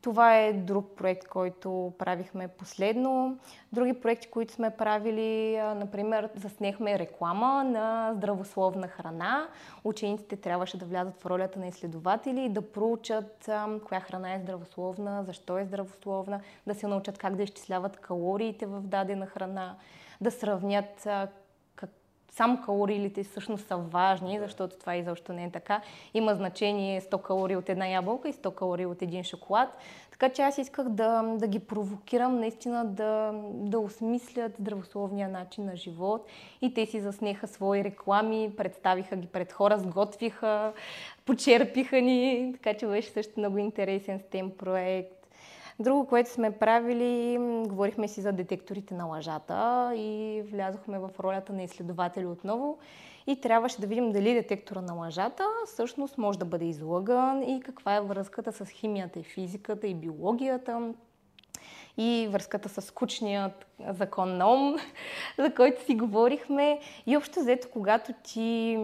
това 0.05 0.37
е 0.37 0.53
друг 0.53 0.95
проект, 0.95 1.27
който 1.27 1.93
правихме 1.97 2.47
последно. 2.47 3.37
Други 3.73 3.93
проекти, 3.93 4.27
които 4.27 4.53
сме 4.53 4.69
правили, 4.69 5.57
например, 5.57 6.29
заснехме 6.35 6.99
реклама 6.99 7.63
на 7.63 8.13
здравословна 8.15 8.87
храна. 8.87 9.47
Учениците 9.83 10.35
трябваше 10.35 10.77
да 10.77 10.85
влязат 10.85 11.21
в 11.21 11.25
ролята 11.25 11.59
на 11.59 11.67
изследователи 11.67 12.41
и 12.41 12.49
да 12.49 12.71
проучат 12.71 13.49
коя 13.87 14.01
храна 14.01 14.33
е 14.33 14.39
здравословна, 14.39 15.23
защо 15.23 15.57
е 15.57 15.65
здравословна, 15.65 16.41
да 16.67 16.75
се 16.75 16.87
научат 16.87 17.17
как 17.17 17.35
да 17.35 17.43
изчисляват 17.43 17.97
калориите 17.97 18.65
в 18.65 18.81
дадена 18.81 19.25
храна, 19.25 19.75
да 20.21 20.31
сравнят 20.31 21.07
само 22.35 22.61
калориите 22.61 23.23
всъщност 23.23 23.67
са 23.67 23.77
важни, 23.77 24.39
защото 24.39 24.75
това 24.79 24.95
изобщо 24.95 25.33
не 25.33 25.43
е 25.43 25.51
така. 25.51 25.81
Има 26.13 26.35
значение 26.35 27.01
100 27.01 27.21
калории 27.21 27.55
от 27.55 27.69
една 27.69 27.87
ябълка 27.87 28.29
и 28.29 28.33
100 28.33 28.55
калории 28.55 28.85
от 28.85 29.01
един 29.01 29.23
шоколад. 29.23 29.69
Така 30.11 30.29
че 30.29 30.41
аз 30.41 30.57
исках 30.57 30.89
да, 30.89 31.21
да 31.21 31.47
ги 31.47 31.59
провокирам 31.59 32.39
наистина 32.39 32.85
да, 32.85 33.31
да 33.53 33.79
осмислят 33.79 34.55
здравословния 34.59 35.29
начин 35.29 35.65
на 35.65 35.75
живот. 35.75 36.27
И 36.61 36.73
те 36.73 36.85
си 36.85 37.01
заснеха 37.01 37.47
свои 37.47 37.83
реклами, 37.83 38.51
представиха 38.57 39.15
ги 39.15 39.27
пред 39.27 39.51
хора, 39.51 39.79
сготвиха, 39.79 40.73
почерпиха 41.25 42.01
ни. 42.01 42.51
Така 42.53 42.77
че 42.77 42.87
беше 42.87 43.09
също 43.09 43.33
много 43.37 43.57
интересен 43.57 44.19
STEM 44.19 44.49
проект. 44.49 45.24
Друго, 45.79 46.07
което 46.07 46.29
сме 46.29 46.51
правили, 46.51 47.37
говорихме 47.67 48.07
си 48.07 48.21
за 48.21 48.31
детекторите 48.31 48.93
на 48.93 49.05
лъжата 49.05 49.91
и 49.95 50.41
влязохме 50.51 50.99
в 50.99 51.09
ролята 51.19 51.53
на 51.53 51.63
изследователи 51.63 52.25
отново. 52.25 52.77
И 53.27 53.41
трябваше 53.41 53.81
да 53.81 53.87
видим 53.87 54.11
дали 54.11 54.33
детектора 54.33 54.81
на 54.81 54.93
лъжата 54.93 55.43
всъщност 55.65 56.17
може 56.17 56.39
да 56.39 56.45
бъде 56.45 56.65
излъган 56.65 57.43
и 57.43 57.61
каква 57.61 57.95
е 57.95 58.01
връзката 58.01 58.51
с 58.51 58.65
химията 58.69 59.19
и 59.19 59.23
физиката 59.23 59.87
и 59.87 59.95
биологията 59.95 60.93
и 61.97 62.27
връзката 62.31 62.69
с 62.69 62.81
скучният 62.81 63.65
закон 63.89 64.37
на 64.37 64.53
ум, 64.53 64.75
за 65.39 65.53
който 65.53 65.85
си 65.85 65.95
говорихме. 65.95 66.79
И 67.05 67.17
общо 67.17 67.39
взето, 67.39 67.67
когато 67.73 68.13
ти 68.23 68.77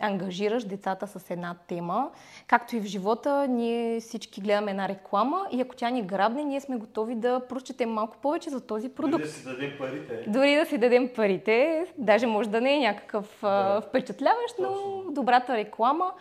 ангажираш 0.00 0.64
децата 0.64 1.06
с 1.06 1.30
една 1.30 1.56
тема, 1.66 2.10
както 2.46 2.76
и 2.76 2.80
в 2.80 2.84
живота, 2.84 3.46
ние 3.48 4.00
всички 4.00 4.40
гледаме 4.40 4.70
една 4.70 4.88
реклама 4.88 5.46
и 5.52 5.60
ако 5.60 5.76
тя 5.76 5.90
ни 5.90 6.02
грабне, 6.02 6.44
ние 6.44 6.60
сме 6.60 6.76
готови 6.76 7.14
да 7.14 7.40
прочетем 7.48 7.90
малко 7.90 8.16
повече 8.22 8.50
за 8.50 8.60
този 8.60 8.88
продукт. 8.88 9.22
Дори 9.22 9.26
да 9.26 9.32
си 9.32 9.44
дадем 9.44 9.72
парите. 9.78 10.24
Дори 10.26 10.54
да 10.56 10.66
си 10.66 10.78
дадем 10.78 11.10
парите. 11.16 11.86
Даже 11.98 12.26
може 12.26 12.48
да 12.48 12.60
не 12.60 12.74
е 12.74 12.78
някакъв 12.78 13.38
да. 13.42 13.80
впечатляващ, 13.80 14.54
но 14.58 15.02
добрата 15.10 15.56
реклама 15.56 16.12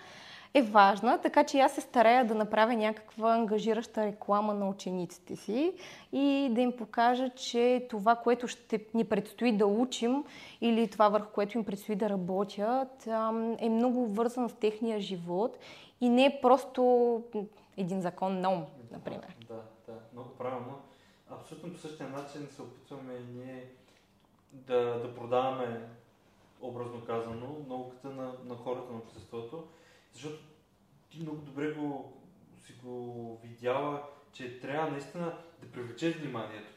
е 0.56 0.62
важна, 0.62 1.22
така 1.22 1.44
че 1.44 1.60
аз 1.60 1.76
се 1.76 1.82
старая 1.82 2.28
да 2.28 2.36
направя 2.36 2.74
някаква 2.74 3.34
ангажираща 3.34 4.06
реклама 4.06 4.54
на 4.54 4.70
учениците 4.70 5.36
си 5.36 5.74
и 6.12 6.50
да 6.52 6.62
им 6.62 6.78
покажа, 6.78 7.30
че 7.30 7.88
това, 7.90 8.16
което 8.16 8.48
ще 8.48 8.86
ни 8.94 9.06
предстои 9.06 9.58
да 9.58 9.66
учим 9.66 10.24
или 10.62 10.88
това 10.88 11.10
върху 11.10 11.32
което 11.32 11.58
им 11.58 11.66
предстои 11.66 11.96
да 11.96 12.10
работят, 12.10 13.08
е 13.60 13.70
много 13.70 14.08
вързано 14.08 14.50
с 14.50 14.54
техния 14.54 15.00
живот 15.00 15.58
и 16.02 16.10
не 16.10 16.26
е 16.26 16.40
просто 16.42 17.24
един 17.78 18.02
закон 18.02 18.42
на 18.42 18.50
ум, 18.50 18.66
например. 18.92 19.38
Да, 19.48 19.62
да, 19.88 19.94
много 20.14 20.30
правилно. 20.30 20.80
Абсолютно 21.30 21.74
по 21.74 21.80
същия 21.80 22.10
начин 22.10 22.48
се 22.52 22.62
опитваме 22.62 23.14
и 23.14 23.38
ние 23.38 23.66
да, 24.52 25.00
да 25.00 25.16
продаваме, 25.16 25.82
образно 26.62 27.06
казано, 27.06 27.48
науката 27.68 28.10
на, 28.10 28.32
на 28.46 28.56
хората 28.56 28.92
на 28.94 28.98
обществото. 28.98 29.64
Защото 30.16 30.40
ти 31.10 31.20
много 31.20 31.38
добре 31.38 31.72
го, 31.72 32.14
си 32.66 32.74
го 32.84 33.40
видяла, 33.44 34.04
че 34.34 34.60
трябва 34.60 34.92
наистина 34.92 35.38
да 35.62 35.72
привлечеш 35.72 36.16
вниманието. 36.16 36.70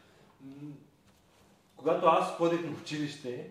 Когато 1.77 2.07
аз 2.07 2.37
ходех 2.37 2.65
на 2.65 2.71
училище, 2.71 3.51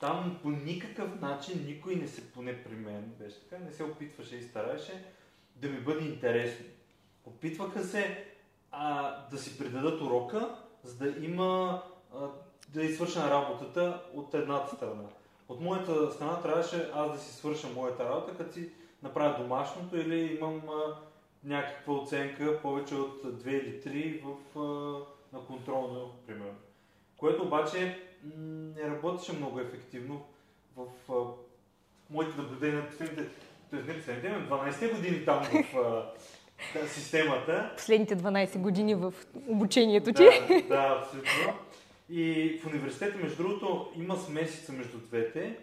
там 0.00 0.38
по 0.42 0.50
никакъв 0.50 1.20
начин 1.20 1.64
никой 1.66 1.94
не 1.94 2.08
се, 2.08 2.32
поне 2.32 2.64
при 2.64 2.74
мен 2.74 3.14
беше 3.18 3.40
така, 3.40 3.64
не 3.64 3.72
се 3.72 3.84
опитваше 3.84 4.36
и 4.36 4.42
стараеше 4.42 5.04
да 5.56 5.68
ми 5.68 5.80
бъде 5.80 6.04
интересно. 6.04 6.66
Опитваха 7.24 7.84
се 7.84 8.26
а, 8.70 9.12
да 9.30 9.38
си 9.38 9.58
предадат 9.58 10.00
урока, 10.00 10.56
за 10.84 10.96
да 10.96 11.24
има 11.24 11.82
а, 12.14 12.28
да 12.68 12.82
извърша 12.82 13.30
работата 13.30 14.02
от 14.14 14.34
едната 14.34 14.76
страна. 14.76 15.08
От 15.48 15.60
моята 15.60 16.12
страна 16.12 16.42
трябваше 16.42 16.90
аз 16.94 17.12
да 17.12 17.18
си 17.18 17.34
свърша 17.34 17.68
моята 17.68 18.04
работа, 18.04 18.36
като 18.36 18.52
си 18.52 18.70
направя 19.02 19.38
домашното 19.38 19.96
или 19.96 20.36
имам 20.36 20.62
а, 20.68 20.94
някаква 21.44 21.94
оценка 21.94 22.62
повече 22.62 22.94
от 22.94 23.22
2 23.24 23.48
или 23.48 23.80
3 23.82 24.22
в, 24.22 24.58
а, 24.58 25.36
на 25.36 25.44
контролно, 25.46 26.12
примерно. 26.26 26.54
Което 27.16 27.42
обаче 27.42 27.98
м- 28.24 28.32
не 28.76 28.90
работеше 28.90 29.32
много 29.32 29.60
ефективно 29.60 30.24
в 30.76 30.86
а, 31.12 31.14
моите 32.10 32.36
наблюдения 32.40 32.76
на 32.76 32.86
последните, 32.86 33.24
последните 33.70 34.12
12 34.50 34.94
години 34.96 35.24
там 35.24 35.44
в 35.44 35.76
а, 35.76 36.12
системата. 36.88 37.72
Последните 37.76 38.16
12 38.16 38.58
години 38.58 38.94
в 38.94 39.14
обучението 39.48 40.12
ти. 40.12 40.24
Да, 40.24 40.62
да, 40.68 40.98
абсолютно. 41.00 41.54
И 42.10 42.58
в 42.62 42.66
университета, 42.66 43.18
между 43.18 43.42
другото, 43.42 43.92
има 43.96 44.16
смесица 44.16 44.72
между 44.72 44.98
двете. 44.98 45.58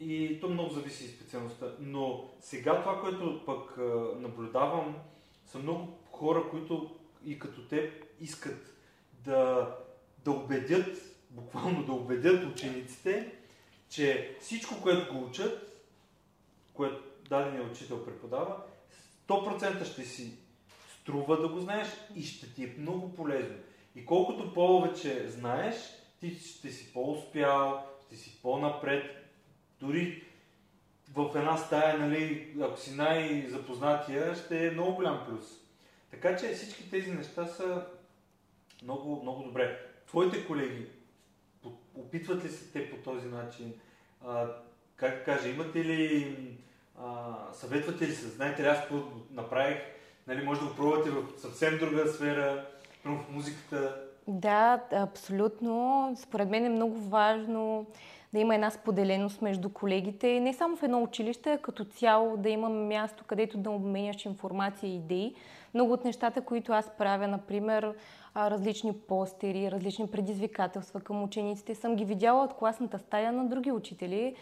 И 0.00 0.40
то 0.40 0.48
много 0.48 0.74
зависи 0.74 1.04
и 1.04 1.08
специалността. 1.08 1.66
Но 1.80 2.30
сега 2.40 2.80
това, 2.80 3.00
което 3.00 3.42
пък 3.46 3.76
наблюдавам, 4.20 4.96
са 5.46 5.58
много 5.58 5.98
хора, 6.10 6.48
които 6.50 6.96
и 7.24 7.38
като 7.38 7.68
те 7.68 7.92
искат 8.20 8.76
да, 9.24 9.70
да 10.24 10.30
убедят, 10.30 10.96
буквално 11.30 11.84
да 11.84 11.92
убедят 11.92 12.52
учениците, 12.52 13.32
че 13.88 14.36
всичко, 14.40 14.82
което 14.82 15.14
го 15.14 15.24
учат, 15.24 15.82
което 16.74 17.02
дадения 17.28 17.70
учител 17.70 18.04
преподава, 18.04 18.56
100% 19.28 19.84
ще 19.84 20.04
си 20.04 20.32
струва 21.00 21.40
да 21.40 21.48
го 21.48 21.60
знаеш 21.60 21.88
и 22.16 22.22
ще 22.22 22.54
ти 22.54 22.64
е 22.64 22.74
много 22.78 23.14
полезно. 23.14 23.56
И 23.96 24.06
колкото 24.06 24.54
повече 24.54 25.28
знаеш, 25.28 25.76
ти 26.20 26.34
ще 26.34 26.70
си 26.70 26.92
по-успял, 26.92 27.86
ще 28.06 28.16
си 28.16 28.38
по-напред, 28.42 29.25
дори 29.80 30.22
в 31.14 31.32
една 31.36 31.56
стая, 31.56 31.98
нали, 31.98 32.54
ако 32.62 32.80
си 32.80 32.94
най-запознатия, 32.94 34.34
ще 34.34 34.66
е 34.66 34.70
много 34.70 34.94
голям 34.94 35.26
плюс. 35.28 35.44
Така 36.10 36.36
че 36.36 36.52
всички 36.52 36.90
тези 36.90 37.12
неща 37.12 37.46
са 37.46 37.86
много, 38.82 39.22
много 39.22 39.42
добре. 39.42 39.78
Твоите 40.06 40.46
колеги, 40.46 40.86
опитват 41.94 42.44
ли 42.44 42.48
се 42.48 42.72
те 42.72 42.90
по 42.90 42.96
този 42.96 43.26
начин? 43.26 43.74
А, 44.26 44.46
как 44.96 45.24
кажа, 45.24 45.48
имате 45.48 45.84
ли, 45.84 46.36
а, 46.98 47.34
съветвате 47.52 48.08
ли 48.08 48.12
се? 48.12 48.28
Знаете 48.28 48.62
ли, 48.62 48.66
аз 48.66 48.80
какво 48.80 49.02
направих? 49.30 49.78
Нали, 50.26 50.44
може 50.44 50.60
да 50.60 50.66
го 50.66 50.76
пробвате 50.76 51.10
в 51.10 51.24
съвсем 51.38 51.78
друга 51.78 52.08
сфера, 52.08 52.66
в 53.04 53.24
музиката. 53.30 54.02
Да, 54.28 54.82
абсолютно. 54.92 56.14
Според 56.22 56.50
мен 56.50 56.64
е 56.64 56.68
много 56.68 57.00
важно 57.00 57.86
да 58.32 58.38
има 58.38 58.54
една 58.54 58.70
споделеност 58.70 59.42
между 59.42 59.68
колегите, 59.68 60.40
не 60.40 60.52
само 60.52 60.76
в 60.76 60.82
едно 60.82 61.02
училище, 61.02 61.52
а 61.52 61.58
като 61.58 61.84
цяло 61.84 62.36
да 62.36 62.48
има 62.48 62.68
място, 62.68 63.24
където 63.26 63.58
да 63.58 63.70
обменяш 63.70 64.26
информация 64.26 64.90
и 64.90 64.96
идеи. 64.96 65.34
Много 65.74 65.92
от 65.92 66.04
нещата, 66.04 66.40
които 66.40 66.72
аз 66.72 66.90
правя, 66.98 67.28
например, 67.28 67.94
различни 68.36 68.92
постери, 68.92 69.70
различни 69.70 70.06
предизвикателства 70.06 71.00
към 71.00 71.22
учениците, 71.22 71.74
съм 71.74 71.96
ги 71.96 72.04
видяла 72.04 72.44
от 72.44 72.54
класната 72.54 72.98
стая 72.98 73.32
на 73.32 73.46
други 73.46 73.72
учители 73.72 74.34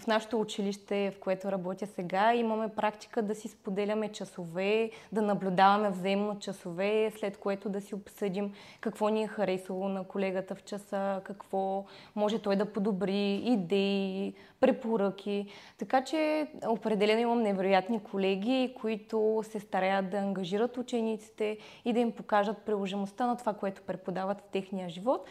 в 0.00 0.06
нашето 0.06 0.40
училище, 0.40 1.12
в 1.16 1.20
което 1.20 1.52
работя 1.52 1.86
сега, 1.86 2.34
имаме 2.34 2.68
практика 2.68 3.22
да 3.22 3.34
си 3.34 3.48
споделяме 3.48 4.12
часове, 4.12 4.90
да 5.12 5.22
наблюдаваме 5.22 5.90
взаимно 5.90 6.38
часове, 6.38 7.12
след 7.18 7.38
което 7.38 7.68
да 7.68 7.80
си 7.80 7.94
обсъдим 7.94 8.52
какво 8.80 9.08
ни 9.08 9.22
е 9.22 9.26
харесало 9.26 9.88
на 9.88 10.04
колегата 10.04 10.54
в 10.54 10.64
часа, 10.64 11.20
какво 11.24 11.84
може 12.16 12.38
той 12.38 12.56
да 12.56 12.72
подобри, 12.72 13.34
идеи, 13.34 14.34
препоръки. 14.60 15.46
Така 15.78 16.04
че 16.04 16.48
определено 16.66 17.20
имам 17.20 17.42
невероятни 17.42 18.02
колеги, 18.02 18.74
които 18.80 19.42
се 19.50 19.60
стараят 19.60 20.10
да 20.10 20.16
ангажират 20.16 20.76
учениците 20.76 21.58
и 21.84 21.92
да 21.92 22.00
им 22.00 22.12
покажат 22.12 22.58
приложимостта 22.58 23.26
на 23.26 23.36
това, 23.36 23.54
което 23.54 23.82
преподават 23.82 24.40
в 24.40 24.50
техния 24.52 24.88
живот. 24.88 25.28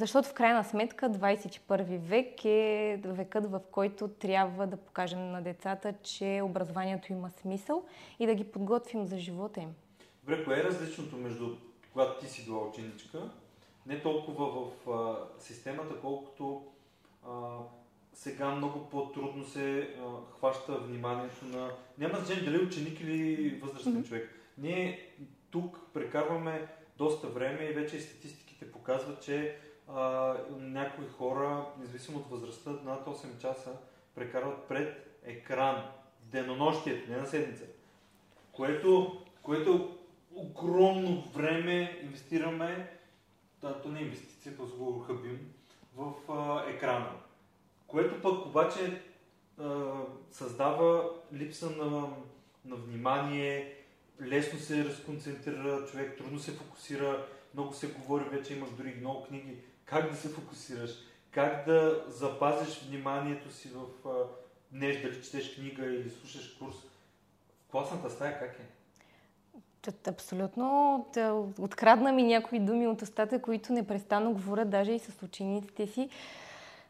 Защото 0.00 0.28
в 0.28 0.34
крайна 0.34 0.64
сметка 0.64 1.10
21 1.10 1.98
век 1.98 2.44
е 2.44 3.00
векът, 3.04 3.50
в 3.50 3.60
който 3.70 4.08
трябва 4.08 4.66
да 4.66 4.76
покажем 4.76 5.30
на 5.30 5.42
децата, 5.42 5.94
че 6.02 6.40
образованието 6.44 7.12
има 7.12 7.30
смисъл 7.30 7.84
и 8.18 8.26
да 8.26 8.34
ги 8.34 8.44
подготвим 8.44 9.06
за 9.06 9.18
живота 9.18 9.60
им. 9.60 9.68
Добре, 10.24 10.44
кое 10.44 10.60
е 10.60 10.64
различното 10.64 11.16
между 11.16 11.56
когато 11.92 12.20
ти 12.20 12.30
си 12.32 12.44
била 12.44 12.68
ученичка, 12.68 13.30
не 13.86 14.02
толкова 14.02 14.46
в 14.46 14.90
а, 14.90 15.16
системата, 15.42 16.00
колкото 16.00 16.62
а, 17.28 17.30
сега 18.12 18.50
много 18.50 18.88
по-трудно 18.90 19.44
се 19.44 19.80
а, 19.80 20.02
хваща 20.38 20.78
вниманието 20.78 21.44
на... 21.44 21.70
Няма 21.98 22.18
значение 22.18 22.44
дали 22.44 22.64
ученик 22.64 23.00
или 23.00 23.60
възрастен 23.62 23.92
mm-hmm. 23.92 24.08
човек. 24.08 24.30
Ние 24.58 25.10
тук 25.50 25.78
прекарваме 25.94 26.68
доста 26.98 27.26
време 27.26 27.64
и 27.64 27.72
вече 27.72 28.00
статистиките 28.00 28.72
показват, 28.72 29.22
че 29.22 29.56
някои 30.58 31.08
хора, 31.08 31.66
независимо 31.78 32.18
от 32.18 32.30
възрастта, 32.30 32.70
над 32.70 33.06
8 33.06 33.38
часа 33.40 33.70
прекарват 34.14 34.68
пред 34.68 35.18
екран 35.24 35.84
денонощието, 36.20 37.10
не 37.10 37.16
на 37.16 37.26
седмица. 37.26 37.64
Което, 38.52 39.20
което 39.42 39.98
огромно 40.34 41.24
време 41.34 42.00
инвестираме, 42.02 42.90
да, 43.60 43.82
то 43.82 43.88
не 43.88 44.00
е 44.00 44.02
инвестиция, 44.02 44.56
просто 44.56 44.76
го 44.76 44.98
хъбим, 44.98 45.52
в 45.96 46.12
а, 46.28 46.70
екрана. 46.70 47.12
Което 47.86 48.22
пък 48.22 48.46
обаче 48.46 49.02
а, 49.58 49.92
създава 50.30 51.10
липса 51.32 51.70
на, 51.70 52.08
на 52.64 52.76
внимание, 52.76 53.76
лесно 54.22 54.58
се 54.58 54.84
разконцентрира 54.84 55.86
човек, 55.86 56.18
трудно 56.18 56.38
се 56.38 56.52
фокусира, 56.52 57.26
много 57.54 57.74
се 57.74 57.92
говори, 57.92 58.24
вече 58.24 58.54
имах 58.54 58.70
дори 58.70 58.94
много 59.00 59.24
книги, 59.24 59.56
как 59.90 60.10
да 60.10 60.16
се 60.16 60.28
фокусираш, 60.28 60.90
как 61.30 61.66
да 61.66 62.04
запазиш 62.08 62.82
вниманието 62.82 63.52
си 63.52 63.68
в 63.68 64.08
а, 64.08 64.24
нещо, 64.72 65.08
дали 65.08 65.22
четеш 65.22 65.54
книга 65.54 65.86
или 65.86 66.10
слушаш 66.10 66.48
курс. 66.58 66.76
В 67.68 67.70
класната 67.70 68.10
стая 68.10 68.38
как 68.38 68.58
е? 68.58 68.80
Абсолютно. 70.06 71.06
Открадна 71.58 72.12
ми 72.12 72.22
някои 72.22 72.60
думи 72.60 72.86
от 72.86 73.02
устата, 73.02 73.42
които 73.42 73.72
непрестанно 73.72 74.32
говорят 74.32 74.70
даже 74.70 74.92
и 74.92 74.98
с 74.98 75.22
учениците 75.22 75.86
си. 75.86 76.08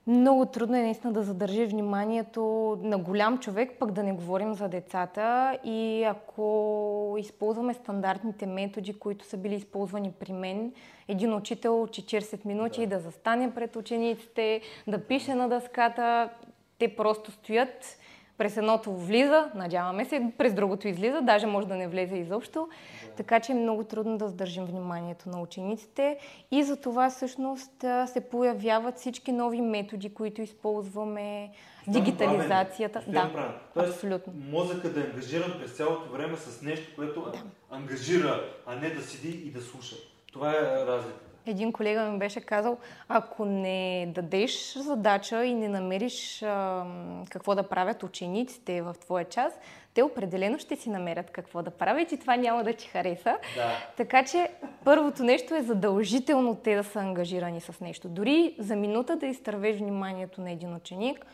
Много 0.07 0.47
трудно 0.47 0.77
е 0.77 0.83
наистина 0.83 1.13
да 1.13 1.23
задържи 1.23 1.67
вниманието 1.67 2.79
на 2.83 2.99
голям 2.99 3.39
човек, 3.39 3.73
пък 3.79 3.93
да 3.93 4.03
не 4.03 4.13
говорим 4.13 4.55
за 4.55 4.69
децата. 4.69 5.59
И 5.65 6.05
ако 6.05 7.17
използваме 7.19 7.75
стандартните 7.75 8.47
методи, 8.47 8.93
които 8.93 9.25
са 9.25 9.37
били 9.37 9.55
използвани 9.55 10.13
при 10.21 10.33
мен, 10.33 10.73
един 11.09 11.35
учител 11.35 11.87
40 11.87 12.47
минути 12.47 12.87
да, 12.87 12.97
да 12.97 13.03
застане 13.03 13.55
пред 13.55 13.77
учениците, 13.77 14.61
да 14.89 15.07
пише 15.07 15.35
на 15.35 15.49
дъската, 15.49 16.31
те 16.79 16.97
просто 16.97 17.33
стоят 17.33 17.99
през 18.41 18.57
едното 18.57 18.97
влиза, 18.97 19.51
надяваме 19.55 20.05
се, 20.05 20.33
през 20.39 20.55
другото 20.55 20.89
излиза, 20.89 21.21
даже 21.23 21.47
може 21.47 21.67
да 21.67 21.77
не 21.77 21.89
влезе 21.89 22.17
изобщо. 22.17 22.69
Да. 23.05 23.13
Така 23.13 23.41
че 23.41 23.53
е 23.53 23.55
много 23.55 23.85
трудно 23.85 24.19
да 24.19 24.29
задържим 24.29 24.65
вниманието 24.65 25.29
на 25.29 25.41
учениците 25.41 26.19
и 26.51 26.63
за 26.63 26.77
това 26.77 27.11
всъщност 27.11 27.85
се 28.07 28.21
появяват 28.31 28.99
всички 28.99 29.33
нови 29.33 29.61
методи, 29.61 30.15
които 30.15 30.43
използваме, 30.43 31.51
дигитализацията. 31.89 33.03
Да, 33.09 33.55
Тоест, 33.75 33.93
абсолютно. 33.93 34.33
мозъка 34.51 34.89
да 34.89 35.01
е 35.01 35.05
ангажиран 35.05 35.53
през 35.61 35.73
цялото 35.73 36.13
време 36.13 36.37
с 36.37 36.63
нещо, 36.63 36.93
което 36.97 37.21
да. 37.21 37.43
ангажира, 37.71 38.45
а 38.67 38.77
не 38.77 38.91
да 38.91 39.03
седи 39.03 39.29
и 39.29 39.51
да 39.51 39.61
слуша. 39.61 39.97
Това 40.33 40.51
е 40.51 40.87
разликата. 40.87 41.30
Един 41.51 41.73
колега 41.73 42.03
ми 42.03 42.19
беше 42.19 42.41
казал, 42.41 42.79
ако 43.09 43.45
не 43.45 44.07
дадеш 44.15 44.75
задача 44.77 45.45
и 45.45 45.55
не 45.55 45.69
намериш 45.69 46.43
а, 46.43 46.85
какво 47.31 47.55
да 47.55 47.63
правят 47.63 48.03
учениците 48.03 48.83
в 48.83 48.95
твоя 49.01 49.25
час, 49.25 49.53
те 49.95 50.03
определено 50.03 50.59
ще 50.59 50.77
си 50.77 50.91
намерят 50.91 51.31
какво 51.31 51.63
да 51.63 51.71
правят 51.71 52.13
и 52.13 52.19
това 52.19 52.37
няма 52.37 52.65
да 52.65 52.73
ти 52.73 52.89
хареса. 52.89 53.37
Да. 53.57 53.71
Така 53.97 54.25
че 54.25 54.49
първото 54.85 55.25
нещо 55.25 55.55
е 55.55 55.63
задължително 55.63 56.55
те 56.55 56.77
да 56.77 56.85
са 56.85 57.01
ангажирани 57.01 57.61
с 57.61 57.81
нещо. 57.81 58.09
Дори 58.09 58.55
за 58.59 58.77
минута 58.77 59.17
да 59.17 59.27
изтървеш 59.27 59.77
вниманието 59.77 60.41
на 60.41 60.51
един 60.51 60.75
ученик, 60.75 61.27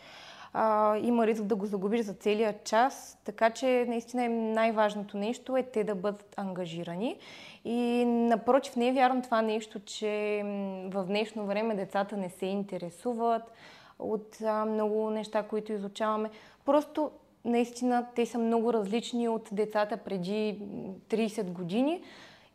а, 0.58 0.96
има 0.98 1.26
риск 1.26 1.42
да 1.42 1.56
го 1.56 1.66
загубиш 1.66 2.00
за 2.00 2.14
целия 2.14 2.54
час, 2.64 3.18
така 3.24 3.50
че 3.50 3.84
наистина 3.88 4.24
е 4.24 4.28
най-важното 4.28 5.16
нещо 5.16 5.56
е 5.56 5.62
те 5.62 5.84
да 5.84 5.94
бъдат 5.94 6.34
ангажирани. 6.36 7.16
И 7.64 8.04
напротив, 8.06 8.76
не 8.76 8.88
е 8.88 8.92
вярно 8.92 9.22
това 9.22 9.42
нещо, 9.42 9.80
че 9.80 10.42
в 10.88 11.04
днешно 11.06 11.46
време 11.46 11.74
децата 11.74 12.16
не 12.16 12.30
се 12.30 12.46
интересуват 12.46 13.42
от 13.98 14.36
а, 14.46 14.64
много 14.64 15.10
неща, 15.10 15.42
които 15.42 15.72
изучаваме. 15.72 16.30
Просто 16.64 17.10
наистина 17.44 18.06
те 18.14 18.26
са 18.26 18.38
много 18.38 18.72
различни 18.72 19.28
от 19.28 19.48
децата 19.52 19.96
преди 19.96 20.58
30 21.08 21.44
години. 21.44 22.02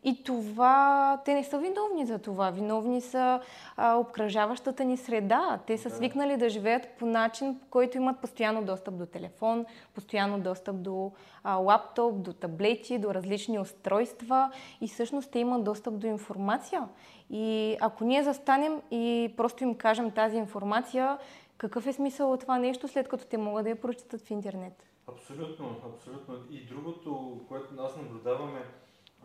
И 0.03 0.24
това, 0.24 1.22
те 1.25 1.34
не 1.34 1.43
са 1.43 1.60
виновни 1.60 2.05
за 2.05 2.20
това. 2.20 2.50
Виновни 2.50 3.01
са 3.01 3.41
а, 3.77 3.96
обкръжаващата 3.96 4.84
ни 4.84 4.98
среда. 4.98 5.60
Те 5.67 5.77
са 5.77 5.89
свикнали 5.89 6.38
да 6.38 6.50
живеят 6.50 6.88
по 7.00 7.05
начин, 7.05 7.60
по 7.60 7.67
който 7.67 7.98
имат 7.98 8.20
постоянно 8.20 8.63
достъп 8.63 8.98
до 8.98 9.05
телефон, 9.05 9.65
постоянно 9.96 10.39
достъп 10.39 10.81
до 10.81 11.12
а, 11.43 11.55
лаптоп, 11.55 12.22
до 12.22 12.34
таблети, 12.34 12.98
до 12.98 13.13
различни 13.13 13.60
устройства 13.60 14.51
и 14.81 14.88
всъщност 14.88 15.31
те 15.31 15.39
имат 15.39 15.63
достъп 15.63 15.98
до 15.98 16.08
информация. 16.08 16.88
И 17.29 17.77
ако 17.81 18.03
ние 18.03 18.24
застанем 18.24 18.81
и 18.91 19.34
просто 19.38 19.63
им 19.63 19.75
кажем 19.75 20.12
тази 20.12 20.38
информация, 20.38 21.17
какъв 21.58 21.88
е 21.88 21.93
смисъл 21.93 22.31
от 22.31 22.39
това 22.39 22.58
нещо, 22.58 22.88
след 22.88 23.08
като 23.08 23.25
те 23.25 23.38
могат 23.38 23.63
да 23.63 23.70
я 23.70 23.81
прочитат 23.81 24.22
в 24.22 24.31
интернет? 24.31 24.84
Абсолютно, 25.08 25.75
абсолютно. 25.93 26.36
И 26.51 26.65
другото, 26.65 27.39
което 27.48 27.67
аз 27.79 27.98
наблюдаваме, 27.98 28.62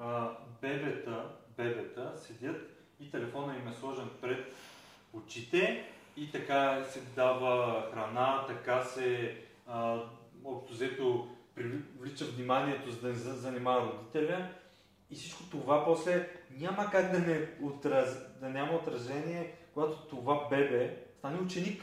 а, 0.01 0.31
бебета, 0.63 1.25
бебета 1.57 2.13
седят 2.17 2.77
и 3.01 3.11
телефона 3.11 3.57
им 3.57 3.69
е 3.69 3.75
сложен 3.75 4.09
пред 4.21 4.55
очите 5.13 5.87
и 6.17 6.33
така 6.33 6.85
се 6.85 7.01
дава 7.01 7.87
храна, 7.93 8.45
така 8.49 8.83
се 8.83 9.37
общо 10.45 10.73
взето 10.73 11.29
привлича 11.55 12.25
вниманието, 12.25 12.91
за 12.91 13.01
да 13.01 13.09
не 13.09 13.15
занимава 13.15 13.93
родителя. 13.93 14.49
И 15.11 15.15
всичко 15.15 15.43
това 15.51 15.85
после 15.85 16.29
няма 16.51 16.91
как 16.91 17.13
да, 17.13 17.19
не 17.19 17.49
отраз... 17.63 18.39
да 18.41 18.49
няма 18.49 18.73
отражение, 18.73 19.55
когато 19.75 19.97
това 19.97 20.49
бебе 20.49 21.05
стане 21.19 21.41
ученик. 21.41 21.83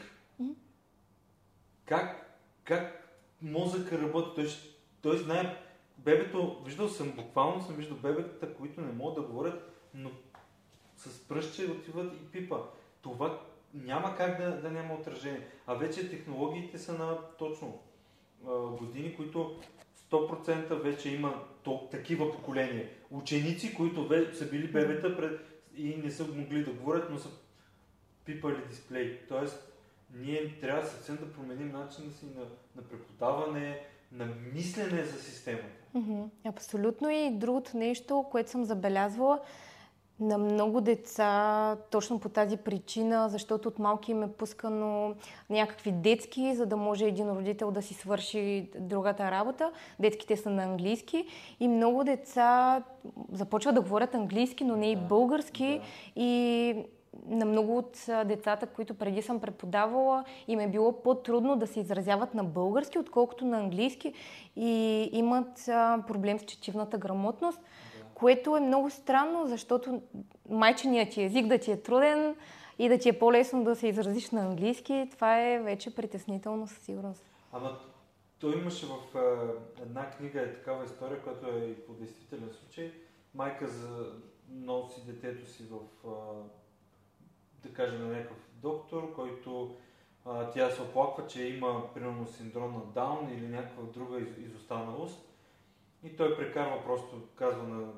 Как, 1.84 2.38
как 2.64 3.10
мозъка 3.42 3.98
работи? 3.98 4.30
Той, 4.34 4.48
той 5.02 5.18
знае 5.18 5.63
бебето, 6.04 6.62
виждал 6.64 6.88
съм, 6.88 7.12
буквално 7.12 7.62
съм 7.62 7.76
виждал 7.76 7.96
бебетата, 7.96 8.54
които 8.54 8.80
не 8.80 8.92
могат 8.92 9.14
да 9.14 9.22
говорят, 9.22 9.88
но 9.94 10.10
с 10.96 11.28
пръстче 11.28 11.64
отиват 11.66 12.14
и 12.14 12.32
пипа. 12.32 12.56
Това 13.02 13.40
няма 13.74 14.16
как 14.16 14.40
да, 14.40 14.60
да 14.60 14.70
няма 14.70 14.94
отражение. 14.94 15.46
А 15.66 15.74
вече 15.74 16.10
технологиите 16.10 16.78
са 16.78 16.92
на 16.92 17.18
точно 17.38 17.80
години, 18.78 19.16
които 19.16 19.60
100% 20.10 20.74
вече 20.74 21.08
има 21.08 21.44
то, 21.62 21.88
такива 21.90 22.32
поколения. 22.32 22.88
Ученици, 23.10 23.74
които 23.74 24.08
вече 24.08 24.36
са 24.36 24.50
били 24.50 24.72
бебета 24.72 25.16
пред, 25.16 25.40
и 25.76 25.96
не 25.96 26.10
са 26.10 26.26
могли 26.26 26.64
да 26.64 26.70
говорят, 26.70 27.10
но 27.10 27.18
са 27.18 27.28
пипали 28.24 28.66
дисплей. 28.68 29.20
Тоест, 29.28 29.72
ние 30.14 30.58
трябва 30.60 30.86
съвсем 30.86 31.16
да 31.16 31.32
променим 31.32 31.72
начина 31.72 32.12
си 32.12 32.26
на, 32.36 32.44
на 32.76 32.88
преподаване, 32.88 33.86
на 34.14 34.26
мислене 34.54 35.04
за 35.04 35.18
системата. 35.18 35.64
Mm-hmm. 35.96 36.28
Абсолютно 36.44 37.10
и 37.10 37.30
другото 37.30 37.76
нещо, 37.76 38.24
което 38.30 38.50
съм 38.50 38.64
забелязвала, 38.64 39.40
на 40.20 40.38
много 40.38 40.80
деца 40.80 41.76
точно 41.90 42.20
по 42.20 42.28
тази 42.28 42.56
причина, 42.56 43.28
защото 43.28 43.68
от 43.68 43.78
малки 43.78 44.10
им 44.10 44.22
е 44.22 44.32
пускано 44.32 45.14
някакви 45.50 45.92
детски, 45.92 46.54
за 46.54 46.66
да 46.66 46.76
може 46.76 47.04
един 47.04 47.30
родител 47.30 47.70
да 47.70 47.82
си 47.82 47.94
свърши 47.94 48.70
другата 48.78 49.30
работа. 49.30 49.72
Детските 50.00 50.36
са 50.36 50.50
на 50.50 50.62
английски 50.62 51.26
и 51.60 51.68
много 51.68 52.04
деца 52.04 52.82
започват 53.32 53.74
да 53.74 53.80
говорят 53.80 54.14
английски, 54.14 54.64
но 54.64 54.76
не 54.76 54.90
и 54.90 54.96
български. 54.96 55.80
Да. 55.80 56.22
И 56.22 56.74
на 57.26 57.44
много 57.44 57.78
от 57.78 58.06
децата, 58.24 58.66
които 58.66 58.94
преди 58.94 59.22
съм 59.22 59.40
преподавала, 59.40 60.24
им 60.48 60.60
е 60.60 60.68
било 60.68 61.02
по-трудно 61.02 61.56
да 61.56 61.66
се 61.66 61.80
изразяват 61.80 62.34
на 62.34 62.44
български, 62.44 62.98
отколкото 62.98 63.44
на 63.44 63.58
английски 63.58 64.14
и 64.56 65.02
имат 65.12 65.64
проблем 66.06 66.38
с 66.38 66.42
четивната 66.42 66.98
грамотност, 66.98 67.58
да. 67.58 68.04
което 68.14 68.56
е 68.56 68.60
много 68.60 68.90
странно, 68.90 69.46
защото 69.46 70.02
майченият 70.48 71.10
ти 71.10 71.22
език 71.22 71.46
да 71.46 71.58
ти 71.58 71.70
е 71.72 71.82
труден 71.82 72.36
и 72.78 72.88
да 72.88 72.98
ти 72.98 73.08
е 73.08 73.18
по-лесно 73.18 73.64
да 73.64 73.76
се 73.76 73.88
изразиш 73.88 74.30
на 74.30 74.40
английски, 74.40 75.08
това 75.10 75.40
е 75.40 75.58
вече 75.58 75.94
притеснително 75.94 76.66
със 76.66 76.78
сигурност. 76.78 77.24
Ама 77.52 77.78
той 78.38 78.58
имаше 78.58 78.86
в 78.86 78.96
една 79.82 80.10
книга 80.10 80.40
е 80.40 80.54
такава 80.54 80.84
история, 80.84 81.22
която 81.22 81.46
е 81.46 81.58
и 81.58 81.86
по 81.86 81.92
действителен 81.92 82.50
случай. 82.60 82.92
Майка 83.34 83.68
за 83.68 84.12
носи 84.50 85.00
детето 85.06 85.50
си 85.50 85.62
в 85.70 85.78
да 87.64 87.74
кажем, 87.74 88.12
някакъв 88.12 88.36
доктор, 88.62 89.14
който 89.14 89.76
а, 90.24 90.50
тя 90.50 90.70
се 90.70 90.82
оплаква, 90.82 91.26
че 91.26 91.44
има 91.44 91.94
примерно 91.94 92.26
синдром 92.26 92.72
на 92.72 92.84
Даун 92.84 93.28
или 93.32 93.48
някаква 93.48 93.82
друга 93.82 94.20
из, 94.20 94.38
изостаналост. 94.38 95.28
И 96.04 96.16
той 96.16 96.36
прекарва 96.36 96.84
просто, 96.84 97.22
казва 97.36 97.62
на 97.62 97.92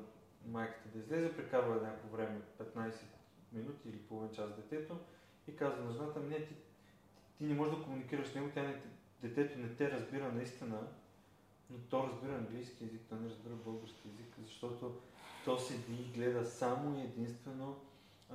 майката 0.45 0.89
да 0.93 0.99
излезе, 0.99 1.35
прекарва 1.35 1.75
някакво 1.75 2.17
време, 2.17 2.41
15 2.75 2.93
минути 3.53 3.89
или 3.89 3.97
половин 3.97 4.29
час 4.35 4.55
детето 4.55 4.97
и 5.47 5.55
казва 5.55 5.83
на 5.83 5.91
жената, 5.91 6.19
не, 6.19 6.35
ти, 6.35 6.53
ти 7.37 7.43
не 7.43 7.53
можеш 7.53 7.75
да 7.75 7.83
комуникираш 7.83 8.27
с 8.27 8.35
него, 8.35 8.49
тя 8.53 8.63
не, 8.63 8.81
детето 9.21 9.59
не 9.59 9.75
те 9.75 9.91
разбира 9.91 10.31
наистина, 10.31 10.87
но 11.69 11.77
то 11.89 12.09
разбира 12.11 12.35
английски 12.35 12.83
язик, 12.83 13.01
то 13.09 13.15
не 13.15 13.29
разбира 13.29 13.53
български 13.53 14.07
язик, 14.07 14.35
защото 14.45 14.95
то 15.45 15.59
седи 15.59 15.93
и 15.93 16.11
гледа 16.13 16.45
само 16.45 16.99
и 16.99 17.01
единствено 17.01 17.75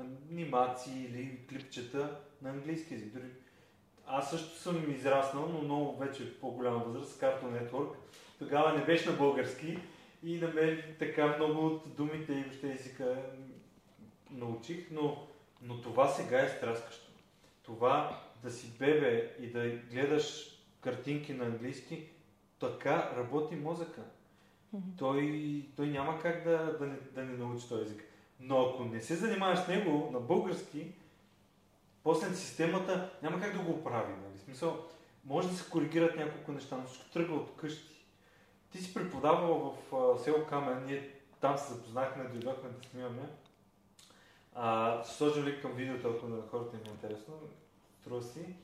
анимации 0.01 1.05
или 1.05 1.47
клипчета 1.49 2.21
на 2.43 2.51
английски 2.51 2.95
език. 2.95 3.13
Дори 3.13 3.31
аз 4.07 4.31
също 4.31 4.59
съм 4.59 4.91
израснал, 4.91 5.49
но 5.49 5.63
много 5.63 5.97
вече 5.97 6.41
по-голяма 6.41 6.79
възраст, 6.79 7.13
с 7.13 7.21
Cartoon 7.21 7.71
Network. 7.71 7.95
Тогава 8.39 8.79
не 8.79 8.85
беше 8.85 9.11
на 9.11 9.17
български 9.17 9.79
и 10.23 10.39
на 10.39 10.49
мен 10.49 10.83
така 10.99 11.37
много 11.37 11.67
от 11.67 11.97
думите 11.97 12.33
и 12.33 12.43
въобще 12.43 12.73
езика 12.73 13.23
научих, 14.31 14.87
но, 14.91 15.27
но 15.63 15.81
това 15.81 16.09
сега 16.09 16.41
е 16.41 16.49
страскащо. 16.49 17.13
Това 17.63 18.21
да 18.43 18.51
си 18.51 18.79
бебе 18.79 19.37
и 19.41 19.47
да 19.47 19.69
гледаш 19.69 20.57
картинки 20.81 21.35
на 21.35 21.45
английски, 21.45 22.09
така 22.61 23.13
работи 23.17 23.57
мозъка. 23.57 24.03
Той, 24.99 25.65
той 25.77 25.87
няма 25.87 26.23
как 26.23 26.45
да, 26.45 26.77
да, 26.79 26.87
не, 26.87 26.97
да 27.13 27.25
не 27.25 27.37
научи 27.37 27.69
този 27.69 27.83
език. 27.83 28.05
Но 28.43 28.61
ако 28.61 28.85
не 28.85 29.01
се 29.01 29.17
занимаваш 29.17 29.59
с 29.59 29.69
него 29.69 30.11
на 30.13 30.21
български, 30.21 30.93
после 32.05 32.35
системата 32.35 33.11
няма 33.23 33.41
как 33.41 33.57
да 33.57 33.63
го 33.63 33.71
оправи. 33.73 34.13
Нали? 34.13 34.39
Смисъл, 34.39 34.85
може 35.25 35.49
да 35.49 35.55
се 35.55 35.71
коригират 35.71 36.17
няколко 36.17 36.53
неща, 36.53 36.77
но 36.77 36.87
всичко 36.87 37.11
тръгва 37.11 37.37
от 37.37 37.57
къщи. 37.57 38.05
Ти 38.71 38.79
си 38.79 38.95
преподавал 38.95 39.77
в 39.91 39.97
а, 39.97 40.19
село 40.19 40.47
Камен, 40.49 40.85
ние 40.87 41.11
там 41.41 41.59
се 41.59 41.73
запознахме, 41.73 42.25
дойдохме 42.25 42.71
да 42.71 42.89
снимаме. 42.89 43.29
А, 44.55 45.01
сложим 45.05 45.45
ли 45.45 45.61
към 45.61 45.73
видеото, 45.73 46.09
ако 46.09 46.29
на 46.29 46.43
хората 46.51 46.77
им 46.77 46.83
е 46.87 46.91
интересно, 46.91 47.35
струва 48.01 48.23
си. 48.23 48.55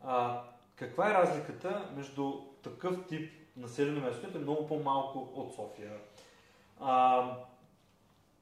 А, 0.00 0.42
каква 0.76 1.10
е 1.10 1.14
разликата 1.14 1.90
между 1.96 2.32
такъв 2.62 3.06
тип 3.08 3.32
населено 3.56 4.00
място, 4.00 4.20
което 4.20 4.38
е 4.38 4.40
много 4.40 4.66
по-малко 4.66 5.18
от 5.34 5.54
София? 5.54 5.92
А, 6.80 7.30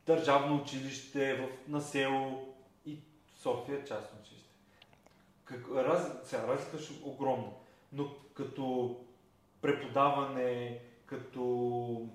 държавно 0.07 0.57
училище 0.57 1.35
в, 1.35 1.71
на 1.71 1.81
село 1.81 2.55
и 2.87 2.99
София 3.37 3.85
частно 3.85 4.19
училище. 4.23 4.51
Как, 5.45 5.67
раз, 5.75 6.13
сега, 6.25 6.47
разлика 6.47 6.77
е 6.77 7.09
огромна, 7.09 7.49
но 7.93 8.09
като 8.35 8.97
преподаване, 9.63 10.79
като 11.07 12.07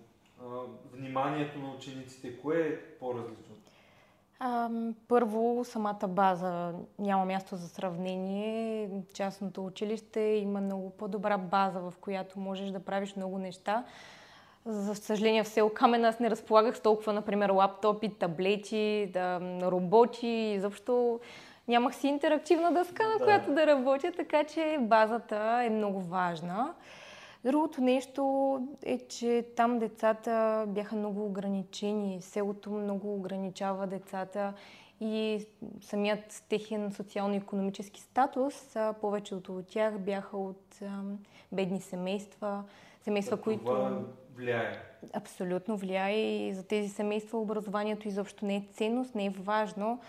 а, 0.41 0.45
вниманието 0.93 1.60
на 1.60 1.71
учениците, 1.71 2.41
кое 2.41 2.60
е 2.60 2.82
по-различно? 3.00 3.56
Първо, 5.08 5.65
самата 5.65 6.08
база 6.08 6.74
няма 7.00 7.26
място 7.26 7.56
за 7.56 7.69
сравнение. 7.69 8.89
Частното 9.13 9.65
училище 9.65 10.19
има 10.19 10.62
много 10.62 10.89
по-добра 10.89 11.38
база, 11.38 11.80
в 11.80 11.93
която 12.02 12.39
можеш 12.39 12.69
да 12.69 12.80
правиш 12.80 13.15
много 13.15 13.38
неща. 13.38 13.86
За 14.65 14.95
съжаление 14.95 15.43
в 15.43 15.47
село 15.47 15.69
Камен 15.69 16.06
аз 16.06 16.19
не 16.19 16.30
разполагах 16.30 16.78
с 16.78 16.82
толкова, 16.82 17.13
например, 17.13 17.49
лаптопи, 17.49 18.10
таблети, 18.10 19.10
да, 19.13 19.39
роботи, 19.62 20.28
изобщо 20.28 21.19
нямах 21.67 21.95
си 21.95 22.08
интерактивна 22.08 22.73
дъска, 22.73 23.08
на 23.08 23.17
да. 23.17 23.23
която 23.23 23.51
да 23.54 23.67
работя, 23.67 24.12
така 24.12 24.43
че 24.43 24.78
базата 24.82 25.62
е 25.65 25.69
много 25.69 26.01
важна. 26.01 26.73
Другото 27.45 27.82
нещо 27.82 28.60
е, 28.84 28.97
че 28.97 29.45
там 29.56 29.80
децата 29.80 30.65
бяха 30.67 30.95
много 30.95 31.25
ограничени. 31.25 32.21
Селото 32.21 32.71
много 32.71 33.15
ограничава 33.15 33.88
децата 33.88 34.54
и 34.99 35.45
самият 35.82 36.43
техен 36.49 36.91
социално-економически 36.91 38.01
статус, 38.01 38.75
повечето 39.01 39.58
от 39.58 39.67
тях 39.67 39.99
бяха 39.99 40.38
от 40.38 40.80
бедни 41.51 41.82
семейства, 41.82 42.63
семейства, 43.04 43.36
да, 43.36 43.41
които... 43.41 44.01
Влияе. 44.36 44.80
Абсолютно 45.13 45.78
влияе 45.78 46.48
и 46.48 46.54
за 46.54 46.63
тези 46.63 46.89
семейства 46.89 47.39
образованието 47.39 48.08
изобщо 48.08 48.45
не 48.45 48.56
е 48.56 48.63
ценност, 48.74 49.15
не 49.15 49.26
е 49.26 49.30
важно. 49.30 50.00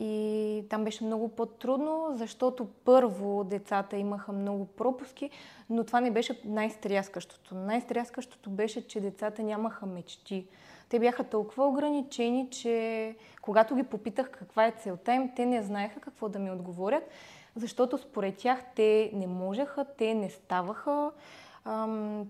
И 0.00 0.64
там 0.70 0.84
беше 0.84 1.04
много 1.04 1.28
по-трудно, 1.28 2.08
защото 2.12 2.68
първо 2.84 3.44
децата 3.44 3.96
имаха 3.96 4.32
много 4.32 4.66
пропуски, 4.66 5.30
но 5.70 5.84
това 5.84 6.00
не 6.00 6.10
беше 6.10 6.40
най-стряскащото. 6.44 7.54
Най-стряскащото 7.54 8.50
беше, 8.50 8.86
че 8.86 9.00
децата 9.00 9.42
нямаха 9.42 9.86
мечти. 9.86 10.46
Те 10.88 10.98
бяха 10.98 11.24
толкова 11.24 11.66
ограничени, 11.66 12.50
че 12.50 13.14
когато 13.42 13.74
ги 13.74 13.82
попитах 13.82 14.30
каква 14.30 14.66
е 14.66 14.74
целта 14.82 15.14
им, 15.14 15.30
те 15.36 15.46
не 15.46 15.62
знаеха 15.62 16.00
какво 16.00 16.28
да 16.28 16.38
ми 16.38 16.50
отговорят, 16.50 17.04
защото 17.56 17.98
според 17.98 18.36
тях 18.36 18.64
те 18.76 19.10
не 19.14 19.26
можеха, 19.26 19.84
те 19.98 20.14
не 20.14 20.30
ставаха, 20.30 21.10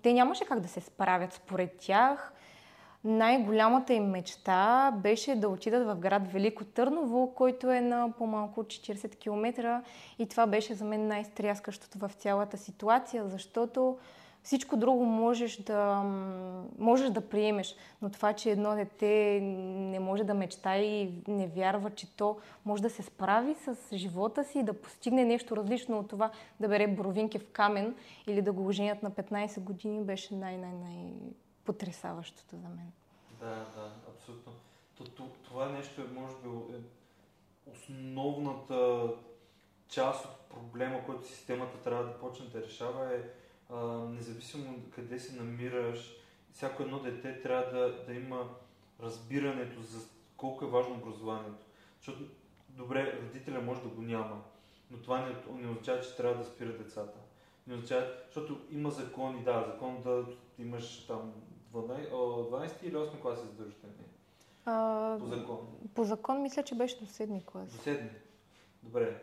те 0.03 0.12
нямаше 0.12 0.44
как 0.44 0.61
да 0.61 0.68
се 0.68 0.81
справят 0.81 1.33
според 1.33 1.77
тях 1.79 2.33
най-голямата 3.05 3.94
им 3.94 4.05
мечта 4.05 4.92
беше 4.96 5.35
да 5.35 5.48
отидат 5.48 5.87
в 5.87 5.94
град 5.94 6.33
Велико 6.33 6.64
Търново, 6.64 7.35
който 7.35 7.70
е 7.70 7.81
на 7.81 8.12
по-малко 8.18 8.61
от 8.61 8.66
40 8.66 9.18
км. 9.18 9.83
И 10.18 10.29
това 10.29 10.46
беше 10.46 10.74
за 10.74 10.85
мен 10.85 11.09
най-стряскащото 11.09 11.98
в 11.98 12.11
цялата 12.12 12.59
ситуация, 12.59 13.29
защото 13.29 13.98
всичко 14.48 14.76
друго 14.76 15.04
можеш 15.04 15.56
да, 15.56 16.02
можеш 16.78 17.11
да 17.11 17.28
приемеш, 17.28 17.76
но 18.02 18.11
това, 18.11 18.32
че 18.32 18.50
едно 18.50 18.74
дете 18.74 19.40
не 19.42 20.00
може 20.00 20.24
да 20.24 20.34
мечта 20.34 20.76
и 20.78 21.12
не 21.28 21.46
вярва, 21.46 21.90
че 21.90 22.16
то 22.16 22.38
може 22.64 22.82
да 22.82 22.90
се 22.90 23.02
справи 23.02 23.54
с 23.54 23.96
живота 23.96 24.44
си 24.44 24.58
и 24.58 24.62
да 24.62 24.80
постигне 24.82 25.24
нещо 25.24 25.56
различно 25.56 25.98
от 25.98 26.08
това 26.08 26.30
да 26.61 26.68
бере 26.68 26.87
бровинки 26.87 27.38
в 27.38 27.50
камен 27.52 27.94
или 28.26 28.42
да 28.42 28.52
го 28.52 28.66
оженят 28.66 29.02
на 29.02 29.11
15 29.11 29.61
години, 29.61 30.00
беше 30.00 30.34
най-най-най 30.34 31.12
потрясаващото 31.64 32.56
за 32.56 32.68
мен. 32.68 32.92
Да, 33.40 33.46
да, 33.46 33.92
абсолютно. 34.14 34.52
Това 35.44 35.68
нещо 35.68 36.00
е, 36.00 36.20
може 36.20 36.34
би, 36.42 36.48
е 36.48 36.80
основната 37.72 39.08
част 39.88 40.24
от 40.24 40.40
проблема, 40.50 41.04
който 41.06 41.28
системата 41.28 41.78
трябва 41.78 42.04
да 42.04 42.18
почне 42.18 42.46
да 42.46 42.62
решава 42.62 43.14
е 43.14 43.18
а, 43.68 43.87
независимо 43.87 44.83
къде 44.94 45.18
се 45.18 45.37
намираш, 45.37 46.16
всяко 46.52 46.83
едно 46.83 46.98
дете 46.98 47.40
трябва 47.40 47.78
да, 47.78 48.04
да 48.07 48.14
има 48.14 48.48
разбирането 49.02 49.83
за 49.83 49.98
колко 50.37 50.64
е 50.64 50.68
важно 50.68 50.94
образованието. 50.94 51.66
Защото, 51.96 52.24
добре, 52.68 53.18
родителя 53.22 53.61
може 53.61 53.83
да 53.83 53.88
го 53.88 54.02
няма, 54.02 54.42
но 54.90 54.98
това 54.98 55.20
не, 55.20 55.61
не 55.62 55.70
означава, 55.70 56.00
че 56.00 56.16
трябва 56.16 56.37
да 56.37 56.44
спира 56.44 56.72
децата. 56.72 57.18
Не 57.66 57.74
означава, 57.74 58.07
защото 58.26 58.61
има 58.70 58.90
закони, 58.90 59.44
да, 59.44 59.64
закон 59.72 60.02
да 60.02 60.24
имаш 60.59 61.07
там 61.07 61.33
12, 61.74 62.11
12 62.11 62.83
или 62.83 62.94
8 62.94 63.20
клас 63.20 63.38
е 63.38 63.46
задължителни? 63.46 63.94
по 65.18 65.26
закон. 65.26 65.59
По 65.94 66.04
закон 66.04 66.42
мисля, 66.42 66.62
че 66.62 66.74
беше 66.74 67.00
до 67.00 67.07
7 67.07 67.44
клас. 67.44 67.72
До 67.72 67.78
7. 67.90 68.09
Добре. 68.83 69.22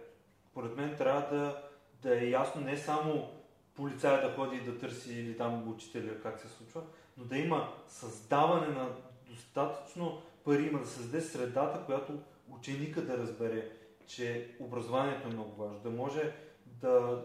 Поред 0.53 0.75
мен 0.75 0.97
трябва 0.97 1.37
да, 1.37 1.63
да 2.01 2.23
е 2.23 2.29
ясно 2.29 2.61
не 2.61 2.77
само 2.77 3.29
полицая 3.75 4.29
да 4.29 4.35
ходи 4.35 4.57
и 4.57 4.61
да 4.61 4.79
търси 4.79 5.13
или 5.13 5.37
там 5.37 5.69
учителя 5.69 6.21
как 6.21 6.39
се 6.39 6.47
случва, 6.47 6.81
но 7.17 7.25
да 7.25 7.37
има 7.37 7.73
създаване 7.87 8.67
на 8.67 8.89
достатъчно 9.29 10.21
пари, 10.43 10.67
има 10.67 10.79
да 10.79 10.87
създаде 10.87 11.21
средата, 11.21 11.85
която 11.85 12.19
ученика 12.49 13.01
да 13.01 13.17
разбере, 13.17 13.71
че 14.07 14.55
образованието 14.59 15.27
е 15.27 15.31
много 15.31 15.55
важно. 15.55 15.79
Да 15.79 15.89
може 15.89 16.33
да... 16.65 17.23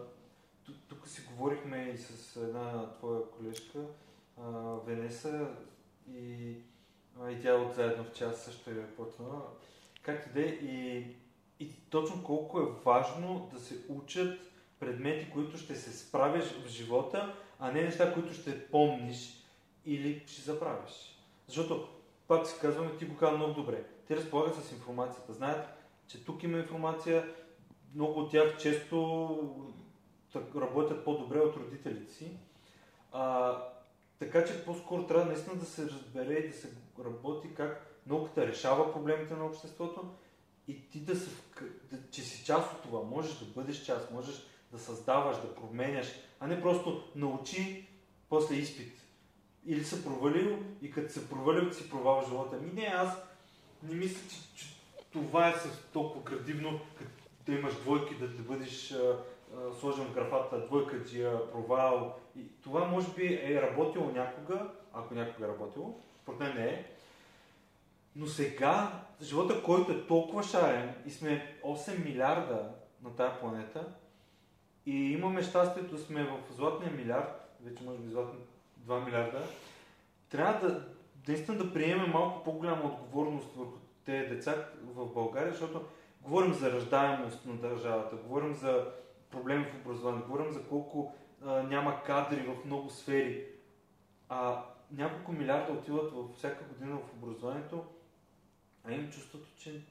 Тук 0.87 1.07
си 1.07 1.21
говорихме 1.31 1.91
и 1.95 1.97
с 1.97 2.35
една 2.35 2.93
твоя 2.93 3.21
колежка, 3.31 3.79
Венеса 4.85 5.47
и, 6.13 6.55
и 7.29 7.41
тя 7.41 7.53
от 7.53 7.73
заедно 7.73 8.03
в 8.03 8.13
час 8.13 8.43
също 8.43 8.69
е 8.69 8.87
почнала. 8.87 9.41
Както 10.01 10.33
де, 10.33 10.41
и, 10.41 11.05
и 11.59 11.71
точно 11.89 12.23
колко 12.23 12.59
е 12.59 12.83
важно 12.85 13.49
да 13.53 13.59
се 13.59 13.75
учат 13.89 14.50
предмети, 14.81 15.31
които 15.33 15.57
ще 15.57 15.75
се 15.75 15.97
справиш 15.97 16.45
в 16.45 16.67
живота, 16.67 17.35
а 17.59 17.71
не 17.71 17.83
неща, 17.83 18.13
които 18.13 18.33
ще 18.33 18.67
помниш 18.67 19.43
или 19.85 20.23
ще 20.27 20.41
забравиш. 20.41 21.19
Защото, 21.47 21.87
пак 22.27 22.47
си 22.47 22.55
казваме, 22.61 22.97
ти 22.97 23.05
го 23.05 23.17
казва 23.17 23.37
много 23.37 23.53
добре. 23.53 23.83
Те 24.07 24.15
разполагат 24.15 24.55
с 24.55 24.71
информацията. 24.71 25.33
Знаят, 25.33 25.67
че 26.07 26.25
тук 26.25 26.43
има 26.43 26.57
информация. 26.57 27.33
Много 27.95 28.19
от 28.19 28.31
тях 28.31 28.57
често 28.57 29.77
работят 30.55 31.05
по-добре 31.05 31.39
от 31.39 31.57
родителите 31.57 32.13
си. 32.13 32.31
А, 33.11 33.57
така 34.19 34.45
че 34.45 34.65
по-скоро 34.65 35.07
трябва 35.07 35.25
наистина 35.25 35.55
да 35.55 35.65
се 35.65 35.85
разбере 35.85 36.33
и 36.33 36.47
да 36.47 36.53
се 36.53 36.69
работи 37.05 37.53
как 37.55 38.01
науката 38.07 38.47
решава 38.47 38.93
проблемите 38.93 39.33
на 39.33 39.45
обществото 39.45 40.13
и 40.67 40.89
ти 40.89 40.99
да 40.99 41.15
се, 41.15 41.29
да, 41.91 41.97
че 42.11 42.21
си 42.21 42.45
част 42.45 42.73
от 42.73 42.81
това. 42.81 43.03
Можеш 43.03 43.33
да 43.33 43.45
бъдеш 43.45 43.83
част, 43.83 44.11
можеш 44.11 44.45
да 44.71 44.79
създаваш, 44.79 45.37
да 45.37 45.55
променяш, 45.55 46.07
а 46.39 46.47
не 46.47 46.61
просто 46.61 47.03
научи 47.15 47.87
после 48.29 48.55
изпит. 48.55 48.93
Или 49.65 49.83
се 49.83 50.03
провалил 50.03 50.59
и 50.81 50.91
като 50.91 51.13
се 51.13 51.29
провалил, 51.29 51.73
си 51.73 51.89
провал 51.89 52.25
живота. 52.29 52.57
Ми 52.57 52.71
не, 52.71 52.85
аз 52.85 53.17
не 53.83 53.95
мисля, 53.95 54.29
че, 54.29 54.55
че 54.55 54.65
това 55.11 55.49
е 55.49 55.53
толкова 55.93 56.23
градивно, 56.23 56.79
като 56.97 57.11
да 57.45 57.53
имаш 57.53 57.73
двойки, 57.73 58.15
да, 58.15 58.27
да 58.27 58.43
бъдеш 58.43 58.93
сложим 59.79 60.05
в 60.05 60.13
графата 60.13 60.65
двойка, 60.65 61.03
джия, 61.03 61.51
провал. 61.51 62.19
И 62.35 62.61
това 62.63 62.87
може 62.87 63.07
би 63.07 63.39
е 63.43 63.61
работило 63.61 64.11
някога, 64.11 64.69
ако 64.93 65.13
някога 65.13 65.45
е 65.45 65.49
работило, 65.49 65.99
според 66.21 66.39
мен 66.39 66.55
не 66.55 66.65
е. 66.65 66.85
Но 68.15 68.27
сега, 68.27 69.03
живота, 69.21 69.63
който 69.63 69.91
е 69.91 70.07
толкова 70.07 70.43
шарен 70.43 70.95
и 71.05 71.11
сме 71.11 71.59
8 71.63 72.05
милиарда 72.05 72.71
на 73.03 73.15
тази 73.15 73.39
планета 73.39 73.95
и 74.85 75.11
имаме 75.11 75.43
щастието 75.43 75.97
сме 75.97 76.23
в 76.23 76.53
златния 76.53 76.91
милиард, 76.91 77.57
вече 77.63 77.83
може 77.83 77.97
би 77.97 78.09
златни 78.09 78.39
2 78.87 79.05
милиарда, 79.05 79.43
трябва 80.29 80.67
да 80.67 80.85
наистина 81.27 81.57
да 81.57 81.73
приемем 81.73 82.11
малко 82.11 82.43
по-голяма 82.43 82.83
отговорност 82.83 83.55
върху 83.55 83.77
тези 84.05 84.27
деца 84.27 84.69
в 84.83 85.05
България, 85.05 85.51
защото 85.51 85.85
говорим 86.21 86.53
за 86.53 86.71
раждаемост 86.71 87.45
на 87.45 87.55
държавата, 87.55 88.15
говорим 88.15 88.53
за 88.53 88.87
проблеми 89.29 89.65
в 89.65 89.75
образованието, 89.75 90.27
говорим 90.27 90.51
за 90.51 90.63
колко 90.63 91.15
а, 91.45 91.63
няма 91.63 92.03
кадри 92.03 92.41
в 92.41 92.65
много 92.65 92.89
сфери. 92.89 93.45
А 94.29 94.63
няколко 94.91 95.31
милиарда 95.31 95.73
отиват 95.73 96.11
във 96.13 96.35
всяка 96.35 96.63
година 96.63 96.97
в 96.97 97.23
образованието, 97.23 97.85
а 98.83 98.91
имам 98.91 99.11
чувството, 99.11 99.47
че 99.57 99.81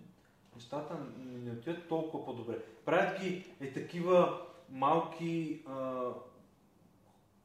нещата 0.55 0.97
не 1.19 1.53
отиват 1.53 1.89
толкова 1.89 2.25
по-добре. 2.25 2.59
Правят 2.85 3.21
ги 3.21 3.47
е 3.61 3.73
такива 3.73 4.41
малки, 4.71 5.63
а, 5.69 6.01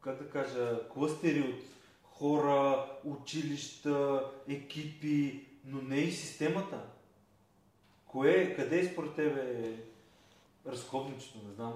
как 0.01 0.23
да 0.23 0.29
кажа, 0.29 0.89
клъстери 0.89 1.41
от 1.41 1.63
хора, 2.03 2.85
училища, 3.03 4.25
екипи, 4.49 5.45
но 5.65 5.81
не 5.81 5.97
и 5.97 6.11
системата. 6.11 6.79
Кое, 8.05 8.55
къде 8.55 8.79
е 8.79 8.85
според 8.85 9.15
тебе 9.15 9.75
разходничето, 10.67 11.37
не 11.47 11.53
знам? 11.53 11.73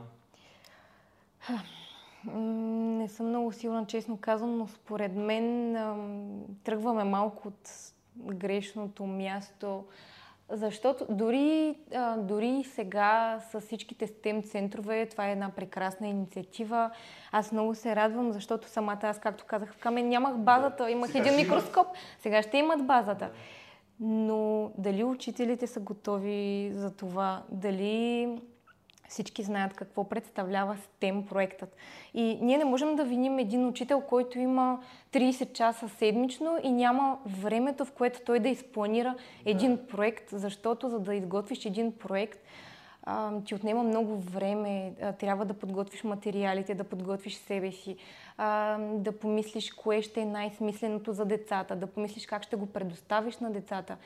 Не 3.00 3.10
съм 3.10 3.28
много 3.28 3.52
сигурна, 3.52 3.86
честно 3.88 4.18
казвам, 4.18 4.58
но 4.58 4.68
според 4.68 5.16
мен 5.16 5.74
тръгваме 6.64 7.04
малко 7.04 7.48
от 7.48 7.70
грешното 8.16 9.06
място. 9.06 9.86
Защото 10.52 11.06
дори, 11.10 11.76
дори 12.18 12.64
сега 12.64 13.40
с 13.52 13.62
всичките 13.62 14.08
STEM 14.08 14.46
центрове, 14.46 15.06
това 15.06 15.28
е 15.28 15.32
една 15.32 15.50
прекрасна 15.50 16.08
инициатива. 16.08 16.92
Аз 17.32 17.52
много 17.52 17.76
се 17.76 17.96
радвам, 17.96 18.32
защото 18.32 18.68
самата 18.68 19.00
аз, 19.04 19.20
както 19.20 19.46
казах, 19.48 19.74
в 19.74 19.78
Камен 19.78 20.10
нямах 20.10 20.38
базата, 20.38 20.92
имах 20.92 21.12
сега 21.12 21.26
един 21.30 21.36
микроскоп. 21.36 21.88
Сега 22.20 22.42
ще 22.42 22.58
имат 22.58 22.88
базата. 22.88 23.30
Но 24.00 24.72
дали 24.78 25.04
учителите 25.04 25.68
са 25.68 25.80
готови 25.80 26.72
за 26.74 26.92
това? 26.92 27.44
Дали 27.50 28.28
всички 29.10 29.44
знаят 29.44 29.74
какво 29.74 30.04
представлява 30.04 30.78
STEM 30.78 31.26
проектът. 31.26 31.76
И 32.14 32.38
ние 32.42 32.58
не 32.58 32.66
можем 32.66 32.96
да 32.96 33.04
виним 33.04 33.40
един 33.40 33.68
учител, 33.68 34.02
който 34.02 34.40
има 34.40 34.80
30 35.12 35.54
часа 35.54 35.90
седмично 35.90 36.58
и 36.64 36.72
няма 36.72 37.18
времето, 37.26 37.86
в 37.86 37.92
което 37.92 38.20
той 38.26 38.40
да 38.40 38.50
изпланира 38.50 39.16
един 39.46 39.76
да. 39.76 39.88
проект, 39.88 40.30
защото 40.32 40.90
за 40.90 41.00
да 41.00 41.16
изготвиш 41.16 41.66
един 41.66 41.92
проект, 41.92 42.40
а, 43.04 43.42
ти 43.42 43.56
отнема 43.56 43.84
много 43.84 44.18
време, 44.18 44.94
а, 45.02 45.14
трябва 45.14 45.46
да 45.46 45.54
подготвиш 45.54 46.04
материалите, 46.04 46.76
да 46.76 46.84
подготвиш 46.84 47.36
себе 47.36 47.72
си, 47.72 47.96
а, 48.38 48.78
да 48.78 49.12
помислиш 49.12 49.72
кое 49.74 50.02
ще 50.02 50.22
е 50.22 50.26
най-смисленото 50.26 51.14
за 51.14 51.26
децата, 51.26 51.76
да 51.76 51.88
помислиш 51.88 52.26
как 52.26 52.44
ще 52.44 52.56
го 52.56 52.66
предоставиш 52.66 53.38
на 53.38 53.52
децата. 53.52 53.98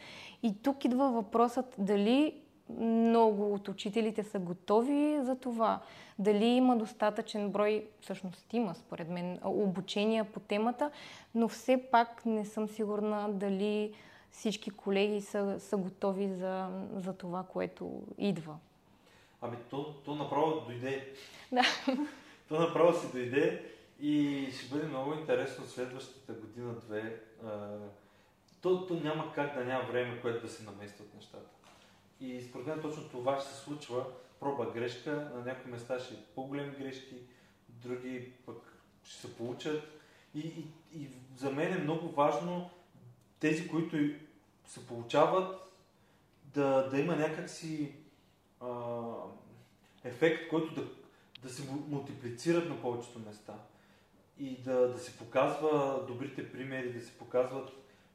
И 0.43 0.55
тук 0.63 0.85
идва 0.85 1.11
въпросът 1.11 1.75
дали 1.77 2.42
много 2.69 3.54
от 3.54 3.67
учителите 3.67 4.23
са 4.23 4.39
готови 4.39 5.19
за 5.21 5.36
това. 5.36 5.80
Дали 6.19 6.45
има 6.45 6.78
достатъчен 6.78 7.49
брой, 7.49 7.88
всъщност 8.02 8.54
има 8.54 8.76
според 8.76 9.10
мен, 9.10 9.39
обучения 9.43 10.26
по 10.26 10.39
темата, 10.39 10.91
но 11.36 11.47
все 11.47 11.84
пак 11.91 12.26
не 12.26 12.45
съм 12.45 12.67
сигурна 12.67 13.30
дали 13.32 13.93
всички 14.32 14.69
колеги 14.69 15.21
са, 15.21 15.60
са 15.60 15.78
готови 15.78 16.28
за, 16.28 16.69
за 16.95 17.13
това, 17.13 17.43
което 17.43 18.02
идва. 18.17 18.58
Ами 19.41 19.58
то, 19.69 19.93
то 20.06 20.15
направо 20.15 20.62
дойде. 20.62 21.13
Да. 21.52 21.63
То 22.49 22.60
направо 22.60 22.99
си 22.99 23.12
дойде 23.12 23.65
и 23.99 24.47
ще 24.52 24.76
бъде 24.76 24.88
много 24.88 25.13
интересно 25.13 25.65
следващата 25.65 26.34
година-две. 26.34 27.19
То, 28.62 28.88
то 28.88 28.93
няма 28.93 29.32
как 29.36 29.56
да 29.56 29.65
няма 29.65 29.84
време, 29.84 30.21
което 30.21 30.45
да 30.45 30.52
се 30.52 30.63
наместват 30.63 31.15
нещата. 31.15 31.49
И 32.23 32.41
според 32.41 32.67
мен 32.67 32.81
точно 32.81 33.09
това 33.09 33.39
ще 33.39 33.53
се 33.53 33.59
случва, 33.59 34.05
проба 34.39 34.71
грешка, 34.71 35.31
на 35.36 35.45
някои 35.45 35.71
места 35.71 35.99
ще 35.99 36.13
е 36.13 36.17
по-големи 36.36 36.75
грешки, 36.75 37.15
други 37.69 38.31
пък 38.45 38.77
ще 39.03 39.21
се 39.21 39.38
получат. 39.38 39.83
И, 40.36 40.39
и, 40.39 40.67
и 41.01 41.09
за 41.38 41.51
мен 41.51 41.73
е 41.73 41.83
много 41.83 42.09
важно 42.09 42.69
тези, 43.39 43.67
които 43.67 43.97
се 44.65 44.88
получават, 44.88 45.71
да, 46.43 46.89
да 46.89 46.99
има 46.99 47.15
някакси 47.15 47.95
а, 48.62 49.01
ефект, 50.03 50.49
който 50.49 50.73
да, 50.73 50.88
да 51.43 51.49
се 51.49 51.71
мултиплицират 51.88 52.69
на 52.69 52.81
повечето 52.81 53.19
места. 53.19 53.53
И 54.39 54.57
да, 54.57 54.88
да 54.88 54.99
се 54.99 55.17
показва 55.17 56.03
добрите 56.07 56.51
примери, 56.51 56.93
да 56.93 57.05
се 57.05 57.17
показват 57.17 57.69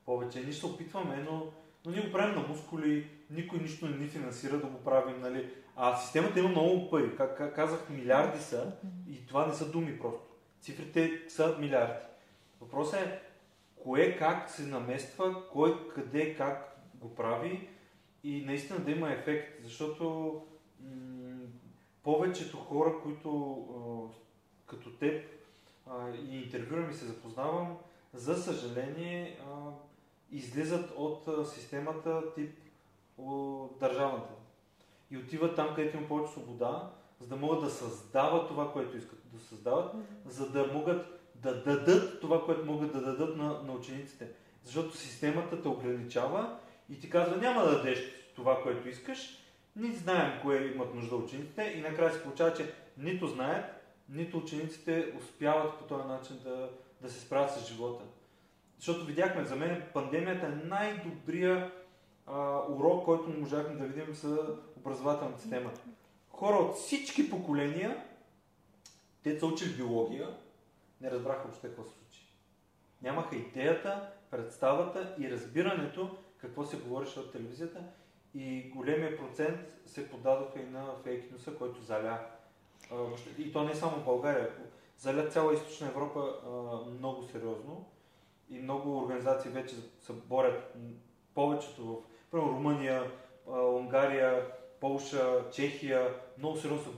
повече. 0.04 0.40
Ние 0.40 0.52
ще 0.52 0.66
опитваме, 0.66 1.16
но, 1.16 1.52
но 1.84 1.90
ние 1.92 2.00
го 2.00 2.12
правим 2.12 2.34
на 2.34 2.48
мускули, 2.48 3.10
никой 3.30 3.58
нищо 3.58 3.86
не 3.86 3.96
ни 3.96 4.08
финансира 4.08 4.58
да 4.58 4.66
го 4.66 4.84
правим. 4.84 5.20
Нали? 5.20 5.50
А 5.76 5.96
системата 5.96 6.38
има 6.38 6.48
много 6.48 6.90
пари. 6.90 7.16
Как, 7.16 7.54
казах, 7.54 7.90
милиарди 7.90 8.42
са 8.42 8.72
и 9.08 9.26
това 9.26 9.46
не 9.46 9.54
са 9.54 9.70
думи 9.70 9.98
просто. 9.98 10.26
Цифрите 10.60 11.22
са 11.28 11.56
милиарди. 11.60 12.06
Въпросът 12.60 13.00
е 13.00 13.20
кое 13.82 14.16
как 14.16 14.50
се 14.50 14.62
намества, 14.62 15.48
кой 15.48 15.88
къде 15.88 16.34
как 16.34 16.78
го 16.94 17.14
прави 17.14 17.68
и 18.24 18.44
наистина 18.44 18.78
да 18.78 18.90
има 18.90 19.12
ефект, 19.12 19.64
защото 19.64 20.42
м- 20.80 21.46
повечето 22.02 22.56
хора, 22.56 22.94
които 23.02 23.58
а, 23.70 24.14
като 24.66 24.90
теб 24.90 25.24
а, 25.86 26.10
и 26.30 26.36
интервюрам 26.36 26.90
и 26.90 26.94
се 26.94 27.04
запознавам, 27.04 27.76
за 28.14 28.36
съжаление 28.36 29.38
а, 29.40 29.70
излизат 30.30 30.90
от 30.96 31.48
системата 31.48 32.34
тип 32.34 32.58
държавната. 33.80 34.32
И 35.10 35.18
отиват 35.18 35.56
там, 35.56 35.74
където 35.74 35.96
има 35.96 36.08
повече 36.08 36.32
свобода, 36.32 36.90
за 37.20 37.28
да 37.28 37.36
могат 37.36 37.60
да 37.60 37.70
създават 37.70 38.48
това, 38.48 38.72
което 38.72 38.96
искат 38.96 39.18
да 39.32 39.40
създават, 39.40 39.94
за 40.26 40.50
да 40.50 40.66
могат 40.72 41.20
да 41.34 41.62
дадат 41.62 42.20
това, 42.20 42.44
което 42.44 42.64
могат 42.64 42.92
да 42.92 43.00
дадат 43.00 43.36
на, 43.36 43.62
на 43.62 43.72
учениците. 43.72 44.28
Защото 44.62 44.96
системата 44.96 45.62
те 45.62 45.68
ограничава 45.68 46.58
и 46.90 47.00
ти 47.00 47.10
казва, 47.10 47.36
няма 47.36 47.62
да 47.62 47.76
дадеш 47.76 47.98
това, 48.36 48.62
което 48.62 48.88
искаш, 48.88 49.38
ни 49.76 49.92
знаем 49.92 50.40
кое 50.42 50.66
имат 50.66 50.94
нужда 50.94 51.16
учениците 51.16 51.74
и 51.76 51.80
накрая 51.80 52.12
се 52.12 52.22
получава, 52.22 52.54
че 52.54 52.74
нито 52.98 53.26
знаят, 53.26 53.64
нито 54.08 54.38
учениците 54.38 55.12
успяват 55.18 55.78
по 55.78 55.84
този 55.84 56.08
начин 56.08 56.38
да, 56.44 56.70
да 57.00 57.10
се 57.10 57.20
справят 57.20 57.50
с 57.50 57.68
живота. 57.68 58.04
Защото 58.78 59.04
видяхме, 59.04 59.44
за 59.44 59.56
мен 59.56 59.82
пандемията 59.94 60.46
е 60.46 60.66
най-добрия 60.66 61.72
а, 62.26 62.62
урок, 62.68 63.04
който 63.04 63.30
можахме 63.30 63.74
да 63.74 63.86
видим 63.86 64.14
за 64.14 64.56
образователната 64.76 65.40
система. 65.40 65.70
Хора 66.30 66.56
от 66.56 66.76
всички 66.76 67.30
поколения, 67.30 68.04
те 69.22 69.38
са 69.38 69.46
учили 69.46 69.76
биология, 69.76 70.28
не 71.00 71.10
разбраха 71.10 71.42
въобще 71.42 71.68
какво 71.68 71.84
се 71.84 71.90
случи. 71.90 72.32
Нямаха 73.02 73.36
идеята, 73.36 74.10
представата 74.30 75.14
и 75.18 75.30
разбирането 75.30 76.16
какво 76.38 76.64
се 76.64 76.76
говореше 76.76 77.20
от 77.20 77.32
телевизията 77.32 77.82
и 78.34 78.70
големия 78.74 79.18
процент 79.18 79.60
се 79.86 80.10
подадоха 80.10 80.60
и 80.60 80.70
на 80.70 80.84
фейк 81.04 81.32
нюса, 81.32 81.54
който 81.54 81.82
заля. 81.82 82.26
И 83.38 83.52
то 83.52 83.64
не 83.64 83.74
само 83.74 83.96
в 83.96 84.04
България, 84.04 84.50
заля 84.98 85.28
цяла 85.28 85.54
източна 85.54 85.88
Европа 85.88 86.34
много 86.98 87.22
сериозно 87.22 87.86
и 88.50 88.58
много 88.58 88.98
организации 88.98 89.50
вече 89.50 89.76
се 90.00 90.12
борят 90.12 90.76
повечето 91.34 91.84
в 91.86 91.96
Първо 92.30 92.48
Румъния, 92.48 93.10
Унгария, 93.46 94.46
Полша, 94.80 95.50
Чехия 95.52 96.14
много 96.38 96.56
сериозно 96.56 96.92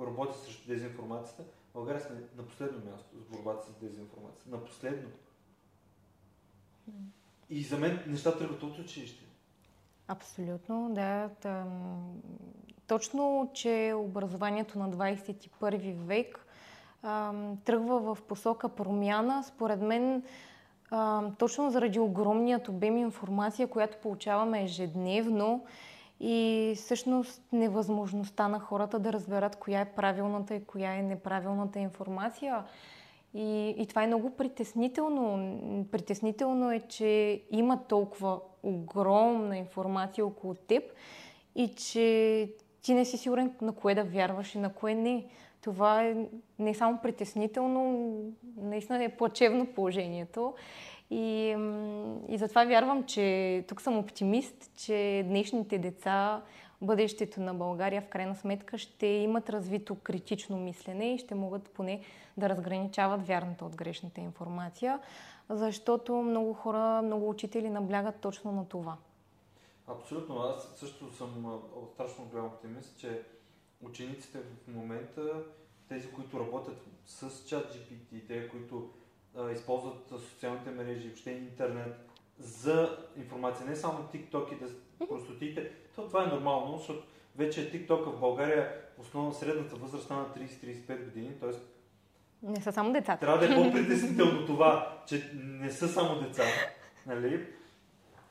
работят 0.00 0.36
срещу 0.36 0.68
дезинформацията. 0.68 1.44
България 1.74 2.00
сме 2.00 2.16
на 2.36 2.42
последно 2.46 2.90
място 2.90 3.16
с 3.18 3.24
борбата 3.24 3.66
с 3.66 3.74
дезинформация. 3.74 4.50
На 4.50 4.64
последно. 4.64 5.08
И 7.50 7.62
за 7.62 7.78
мен 7.78 8.04
нещата 8.06 8.38
тръгват 8.38 8.62
от 8.62 8.78
училище. 8.78 9.24
Абсолютно, 10.08 10.94
да. 10.94 11.30
Точно, 12.86 13.50
че 13.54 13.94
образованието 13.96 14.78
на 14.78 14.90
21 14.90 15.94
век 15.94 16.46
тръгва 17.64 18.14
в 18.14 18.22
посока 18.22 18.68
промяна, 18.68 19.44
според 19.44 19.80
мен 19.80 20.22
а, 20.90 21.22
точно 21.38 21.70
заради 21.70 21.98
огромният 22.00 22.68
обем 22.68 22.96
информация, 22.96 23.68
която 23.68 23.98
получаваме 24.02 24.62
ежедневно 24.62 25.64
и 26.20 26.72
всъщност 26.76 27.42
невъзможността 27.52 28.48
на 28.48 28.60
хората 28.60 28.98
да 28.98 29.12
разберат 29.12 29.56
коя 29.56 29.80
е 29.80 29.92
правилната 29.92 30.54
и 30.54 30.64
коя 30.64 30.94
е 30.94 31.02
неправилната 31.02 31.78
информация. 31.78 32.64
И, 33.34 33.74
и 33.78 33.86
това 33.86 34.02
е 34.02 34.06
много 34.06 34.30
притеснително. 34.30 35.86
Притеснително 35.92 36.72
е, 36.72 36.80
че 36.80 37.42
има 37.50 37.84
толкова 37.88 38.40
огромна 38.62 39.58
информация 39.58 40.26
около 40.26 40.54
теб 40.54 40.84
и 41.54 41.68
че 41.68 42.50
ти 42.82 42.94
не 42.94 43.04
си 43.04 43.16
сигурен 43.16 43.54
на 43.60 43.72
кое 43.72 43.94
да 43.94 44.04
вярваш 44.04 44.54
и 44.54 44.58
на 44.58 44.72
кое 44.72 44.94
не. 44.94 45.26
Това 45.66 46.02
е 46.02 46.16
не 46.58 46.74
само 46.74 46.98
притеснително, 47.02 48.12
наистина 48.56 49.04
е 49.04 49.16
плачевно 49.16 49.66
положението. 49.66 50.54
И, 51.10 51.56
и 52.28 52.38
затова 52.38 52.64
вярвам, 52.64 53.04
че 53.04 53.64
тук 53.68 53.80
съм 53.80 53.98
оптимист, 53.98 54.70
че 54.76 55.24
днешните 55.28 55.78
деца 55.78 56.42
бъдещето 56.82 57.40
на 57.40 57.54
България 57.54 58.02
в 58.02 58.08
крайна 58.08 58.34
сметка 58.34 58.78
ще 58.78 59.06
имат 59.06 59.50
развито 59.50 59.94
критично 59.94 60.56
мислене 60.56 61.14
и 61.14 61.18
ще 61.18 61.34
могат 61.34 61.70
поне 61.70 62.00
да 62.36 62.48
разграничават 62.48 63.26
вярната 63.26 63.64
от 63.64 63.76
грешната 63.76 64.20
информация, 64.20 65.00
защото 65.50 66.14
много 66.14 66.52
хора, 66.52 67.02
много 67.02 67.28
учители 67.28 67.70
наблягат 67.70 68.16
точно 68.20 68.52
на 68.52 68.68
това. 68.68 68.96
Абсолютно. 69.86 70.38
Аз 70.38 70.68
също 70.76 71.12
съм 71.12 71.60
страшно 71.94 72.24
голям 72.24 72.46
оптимист, 72.46 72.98
че 72.98 73.22
учениците 73.88 74.38
в 74.38 74.68
момента, 74.68 75.42
тези, 75.88 76.10
които 76.10 76.40
работят 76.40 76.86
с 77.06 77.48
чат 77.48 77.74
GPT, 77.74 78.26
те, 78.28 78.48
които 78.48 78.90
а, 79.36 79.50
използват 79.50 80.08
социалните 80.08 80.70
мрежи, 80.70 81.08
въобще 81.08 81.30
интернет 81.30 82.06
за 82.38 82.98
информация, 83.16 83.66
не 83.66 83.76
само 83.76 83.98
TikTok 83.98 84.52
и 84.52 84.58
да 84.58 84.68
простотите, 85.08 85.72
то 85.94 86.06
това 86.06 86.24
е 86.24 86.26
нормално, 86.26 86.78
защото 86.78 87.06
вече 87.36 87.72
TikTok 87.72 88.04
в 88.04 88.20
България 88.20 88.82
основно 88.98 89.32
средната 89.32 89.76
възраст 89.76 90.10
на 90.10 90.26
30-35 90.36 91.04
години, 91.04 91.38
т.е. 91.40 91.50
Не 92.42 92.60
са 92.60 92.72
само 92.72 92.92
деца. 92.92 93.16
Трябва 93.16 93.38
да 93.38 93.52
е 93.52 93.56
по-притеснително 93.56 94.46
това, 94.46 95.02
че 95.06 95.30
не 95.34 95.70
са 95.70 95.88
само 95.88 96.20
деца. 96.20 96.44
Нали? 97.06 97.46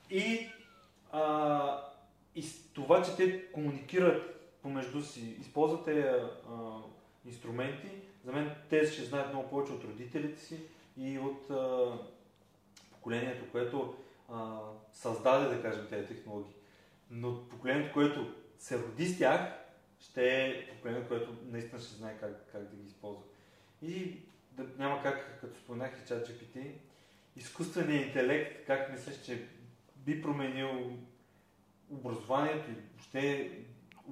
И, 0.10 0.48
а, 1.12 1.82
и 2.36 2.46
това, 2.74 3.04
че 3.04 3.15
те 3.15 3.52
комуникират 3.52 4.35
помежду 4.65 5.01
си, 5.01 5.38
използват 5.41 5.86
тези 5.86 6.08
инструменти, 7.25 7.88
за 8.23 8.32
мен 8.32 8.56
те 8.69 8.88
ще 8.88 9.04
знаят 9.04 9.34
много 9.34 9.49
повече 9.49 9.73
от 9.73 9.84
родителите 9.84 10.39
си 10.41 10.60
и 10.97 11.19
от 11.19 11.49
а, 11.49 11.91
поколението, 12.91 13.51
което 13.51 13.95
а, 14.30 14.60
създаде, 14.93 15.56
да 15.56 15.62
кажем, 15.62 15.88
тези 15.89 16.08
технологии. 16.08 16.54
Но 17.12 17.49
поколението, 17.49 17.93
което 17.93 18.34
се 18.60 18.80
роди 18.80 19.06
с 19.06 19.17
тях, 19.17 19.54
ще 19.99 20.45
е 20.45 20.67
поколението, 20.69 21.08
което 21.08 21.36
наистина 21.45 21.82
ще 21.82 21.95
знае 21.95 22.17
как, 22.19 22.51
как 22.51 22.63
да 22.63 22.75
ги 22.75 22.88
използва. 22.88 23.23
И 23.82 24.17
да, 24.51 24.65
няма 24.78 25.04
как, 25.04 25.41
като 25.41 25.60
споменах 25.60 25.91
и 26.04 26.08
чат 26.08 26.30
GPT, 26.30 26.71
изкуственият 27.36 28.08
интелект, 28.08 28.65
как 28.67 28.91
мислиш, 28.91 29.21
че 29.25 29.47
би 29.95 30.21
променил 30.21 30.97
образованието 31.89 32.71
и 32.71 32.73
въобще 32.73 33.51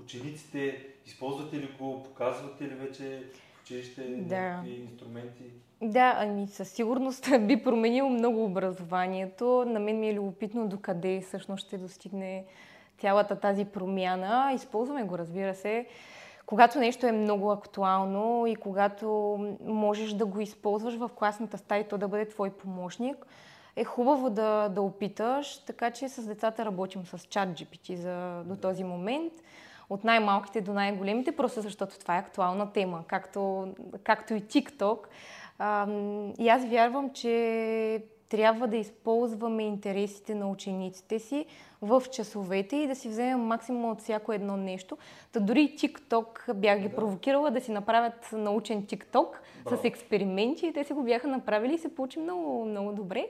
учениците, 0.02 0.86
използвате 1.06 1.58
ли 1.58 1.70
го, 1.80 2.04
показвате 2.04 2.64
ли 2.64 2.76
вече 2.76 3.24
в 3.54 3.62
училище 3.62 4.02
да. 4.02 4.64
инструменти? 4.66 5.44
Да, 5.82 6.16
ами 6.18 6.48
със 6.48 6.70
сигурност 6.70 7.30
би 7.48 7.64
променил 7.64 8.10
много 8.10 8.46
образованието. 8.46 9.66
На 9.68 9.80
мен 9.80 10.00
ми 10.00 10.10
е 10.10 10.14
любопитно 10.14 10.68
докъде 10.68 11.22
всъщност 11.22 11.68
ще 11.68 11.78
достигне 11.78 12.46
цялата 12.98 13.40
тази 13.40 13.66
промяна. 13.66 14.52
Използваме 14.56 15.04
го, 15.04 15.18
разбира 15.18 15.56
се. 15.56 15.86
Когато 16.46 16.80
нещо 16.80 17.08
е 17.08 17.12
много 17.12 17.52
актуално 17.52 18.48
и 18.48 18.56
когато 18.56 19.08
можеш 19.66 20.14
да 20.14 20.26
го 20.26 20.40
използваш 20.40 20.96
в 20.96 21.10
класната 21.16 21.58
стая, 21.58 21.88
то 21.88 21.98
да 21.98 22.08
бъде 22.08 22.30
твой 22.30 22.50
помощник, 22.50 23.26
е 23.76 23.84
хубаво 23.84 24.30
да, 24.30 24.70
да 24.70 24.82
опиташ, 24.82 25.58
така 25.58 25.92
че 25.92 26.10
с 26.10 26.26
децата 26.26 26.66
работим 26.66 27.06
с 27.06 27.18
чат 27.18 27.50
GPT 27.50 27.96
за, 27.96 28.44
до 28.46 28.56
този 28.56 28.84
момент. 28.84 29.34
От 29.90 30.04
най-малките 30.04 30.62
до 30.62 30.74
най-големите, 30.74 31.32
просто 31.32 31.62
защото 31.62 32.00
това 32.00 32.16
е 32.16 32.20
актуална 32.20 32.72
тема, 32.72 33.04
както, 33.08 33.68
както 34.04 34.34
и 34.34 34.42
TikTok. 34.42 35.00
А, 35.60 35.88
и 36.40 36.50
аз 36.50 36.66
вярвам, 36.66 37.10
че 37.14 38.04
трябва 38.34 38.68
да 38.68 38.78
използваме 38.78 39.64
интересите 39.64 40.36
на 40.36 40.50
учениците 40.50 41.20
си 41.20 41.46
в 41.82 42.04
часовете 42.12 42.76
и 42.76 42.88
да 42.88 42.96
си 42.96 43.10
вземем 43.10 43.40
максимум 43.40 43.92
от 43.92 44.02
всяко 44.02 44.34
едно 44.34 44.58
нещо. 44.58 44.98
Та 45.32 45.40
дори 45.40 45.60
TikTok 45.60 46.54
бях 46.54 46.80
ги 46.80 46.90
да. 46.90 46.96
провокирала 46.96 47.52
да 47.52 47.62
си 47.62 47.72
направят 47.72 48.30
научен 48.32 48.84
TikTok 48.84 49.28
Браво. 49.64 49.82
с 49.82 49.86
експерименти 49.86 50.68
и 50.68 50.74
те 50.74 50.84
си 50.84 50.94
го 50.94 51.04
бяха 51.04 51.28
направили 51.28 51.74
и 51.74 51.78
се 51.78 51.96
получи 51.96 52.20
много, 52.20 52.66
много 52.66 52.92
добре. 52.92 53.28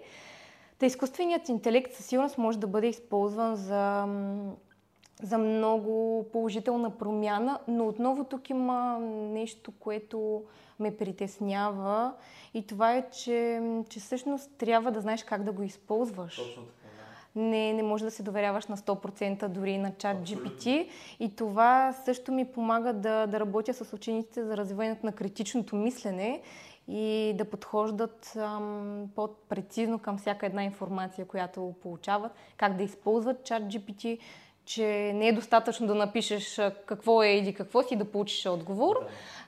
Та 0.79 0.85
изкуственият 0.85 1.49
интелект 1.49 1.93
със 1.93 2.05
сигурност 2.05 2.37
може 2.37 2.59
да 2.59 2.67
бъде 2.67 2.87
използван 2.87 3.55
за, 3.55 4.07
за 5.21 5.37
много 5.37 6.25
положителна 6.31 6.89
промяна, 6.97 7.59
но 7.67 7.87
отново 7.87 8.23
тук 8.23 8.49
има 8.49 8.99
нещо, 9.09 9.71
което 9.79 10.43
ме 10.79 10.97
притеснява 10.97 12.13
и 12.53 12.67
това 12.67 12.93
е, 12.93 13.09
че, 13.09 13.61
че 13.89 13.99
всъщност 13.99 14.51
трябва 14.57 14.91
да 14.91 15.01
знаеш 15.01 15.23
как 15.23 15.43
да 15.43 15.51
го 15.51 15.63
използваш. 15.63 16.35
Точно 16.35 16.63
така. 16.63 16.83
Не, 17.35 17.73
не 17.73 17.83
може 17.83 18.05
да 18.05 18.11
се 18.11 18.23
доверяваш 18.23 18.67
на 18.67 18.77
100% 18.77 19.47
дори 19.47 19.77
на 19.77 19.91
чат 19.91 20.17
GPT. 20.17 20.87
И 21.19 21.35
това 21.35 21.93
също 22.05 22.31
ми 22.31 22.45
помага 22.45 22.93
да, 22.93 23.27
да 23.27 23.39
работя 23.39 23.73
с 23.73 23.93
учениците 23.93 24.45
за 24.45 24.57
развиването 24.57 25.05
на 25.05 25.11
критичното 25.11 25.75
мислене 25.75 26.41
и 26.87 27.33
да 27.37 27.45
подхождат 27.45 28.33
ам, 28.35 29.09
по-прецизно 29.15 29.99
към 29.99 30.17
всяка 30.17 30.45
една 30.45 30.63
информация, 30.63 31.25
която 31.25 31.73
получават, 31.81 32.31
как 32.57 32.77
да 32.77 32.83
използват 32.83 33.43
чат 33.43 33.63
GPT, 33.63 34.19
че 34.65 35.13
не 35.13 35.27
е 35.27 35.33
достатъчно 35.33 35.87
да 35.87 35.95
напишеш 35.95 36.61
какво 36.85 37.23
е 37.23 37.27
или 37.27 37.53
какво 37.53 37.83
си 37.83 37.95
да 37.95 38.05
получиш 38.05 38.45
отговор, 38.45 38.95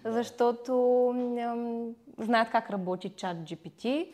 да, 0.03 0.09
да. 0.09 0.13
защото 0.13 1.09
ам, 1.39 1.95
знаят 2.17 2.49
как 2.49 2.69
работи 2.69 3.09
чат 3.09 3.37
GPT. 3.37 4.11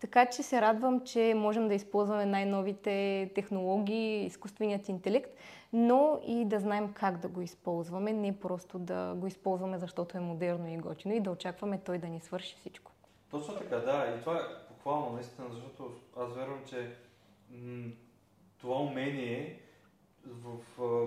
Така 0.00 0.26
че 0.26 0.42
се 0.42 0.60
радвам, 0.60 1.00
че 1.00 1.34
можем 1.36 1.68
да 1.68 1.74
използваме 1.74 2.26
най-новите 2.26 3.30
технологии, 3.34 4.24
изкуственият 4.26 4.88
интелект, 4.88 5.30
но 5.72 6.20
и 6.26 6.44
да 6.44 6.60
знаем 6.60 6.92
как 6.92 7.18
да 7.18 7.28
го 7.28 7.40
използваме, 7.40 8.12
не 8.12 8.38
просто 8.40 8.78
да 8.78 9.14
го 9.16 9.26
използваме, 9.26 9.78
защото 9.78 10.16
е 10.16 10.20
модерно 10.20 10.68
и 10.68 10.76
готино 10.76 11.14
и 11.14 11.20
да 11.20 11.30
очакваме 11.30 11.80
той 11.84 11.98
да 11.98 12.08
ни 12.08 12.20
свърши 12.20 12.56
всичко. 12.60 12.92
Точно 13.30 13.54
така, 13.54 13.76
да. 13.76 14.14
И 14.16 14.20
това 14.20 14.36
е 14.36 14.66
похвално, 14.68 15.12
наистина, 15.12 15.46
защото 15.52 15.92
аз 16.16 16.34
вярвам, 16.34 16.60
че 16.66 16.90
м- 17.50 17.90
това 18.60 18.76
умение 18.76 19.60
в 20.26 20.60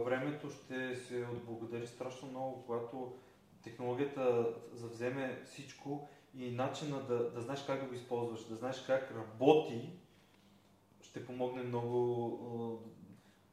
времето 0.05 0.49
ще 0.49 0.95
се 0.95 1.25
отблагодари 1.33 1.87
страшно 1.87 2.29
много, 2.29 2.63
когато 2.65 3.15
технологията 3.63 4.53
завземе 4.73 5.41
всичко 5.45 6.09
и 6.37 6.51
начина 6.51 7.03
да, 7.03 7.31
да 7.31 7.41
знаеш 7.41 7.65
как 7.65 7.79
да 7.79 7.85
го 7.85 7.93
използваш, 7.93 8.43
да 8.43 8.55
знаеш 8.55 8.83
как 8.87 9.11
работи, 9.15 9.89
ще 11.01 11.25
помогне 11.25 11.63
много 11.63 12.83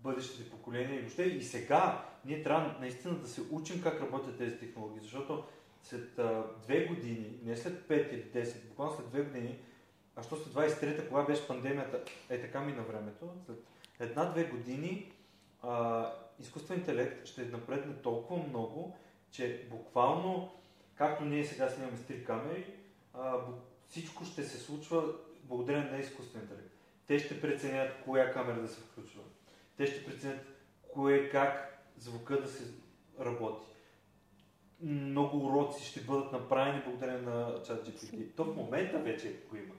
бъдещите 0.00 0.50
поколения 0.50 0.98
и 0.98 1.00
въобще. 1.00 1.22
И 1.22 1.42
сега 1.42 2.04
ние 2.24 2.42
трябва 2.42 2.76
наистина 2.80 3.14
да 3.14 3.28
се 3.28 3.40
учим 3.50 3.82
как 3.82 4.00
работят 4.00 4.38
тези 4.38 4.58
технологии, 4.58 5.00
защото 5.00 5.44
след 5.82 6.18
а, 6.18 6.44
две 6.62 6.86
години, 6.86 7.38
не 7.44 7.56
след 7.56 7.88
5 7.88 8.12
или 8.12 8.44
10, 8.44 8.68
буквално 8.68 8.96
след 8.96 9.08
две 9.08 9.22
години, 9.22 9.58
а 10.16 10.22
що 10.22 10.36
след 10.36 10.54
23-та, 10.54 11.08
кога 11.08 11.22
беше 11.22 11.46
пандемията, 11.46 12.04
е 12.28 12.40
така 12.40 12.60
ми 12.60 12.72
на 12.72 12.82
времето, 12.82 13.30
след 13.46 13.64
една-две 14.00 14.44
години 14.44 15.12
а, 15.62 16.06
изкуствен 16.38 16.78
интелект 16.78 17.26
ще 17.26 17.44
напредне 17.44 17.94
толкова 17.94 18.42
много, 18.48 18.96
че 19.30 19.66
буквално 19.70 20.52
както 20.94 21.24
ние 21.24 21.44
сега 21.44 21.68
снимаме 21.68 21.96
с 21.96 22.06
три 22.06 22.24
камери, 22.24 22.66
а, 23.14 23.36
всичко 23.88 24.24
ще 24.24 24.44
се 24.44 24.58
случва 24.58 25.04
благодарение 25.44 25.90
на 25.90 25.98
изкуствен 25.98 26.42
интелект. 26.42 26.74
Те 27.06 27.18
ще 27.18 27.40
преценят 27.40 27.92
коя 28.04 28.32
камера 28.32 28.60
да 28.60 28.68
се 28.68 28.80
включва. 28.80 29.22
Те 29.76 29.86
ще 29.86 30.04
преценят 30.04 30.46
кое 30.94 31.28
как 31.28 31.82
звука 31.98 32.40
да 32.40 32.48
се 32.48 32.64
работи. 33.20 33.66
Много 34.80 35.46
уроци 35.46 35.86
ще 35.86 36.00
бъдат 36.00 36.32
направени 36.32 36.82
благодарение 36.84 37.22
на 37.22 37.62
ChatGPT. 37.62 38.36
То 38.36 38.44
в 38.44 38.56
момента 38.56 38.98
вече 38.98 39.36
го 39.50 39.56
има. 39.56 39.74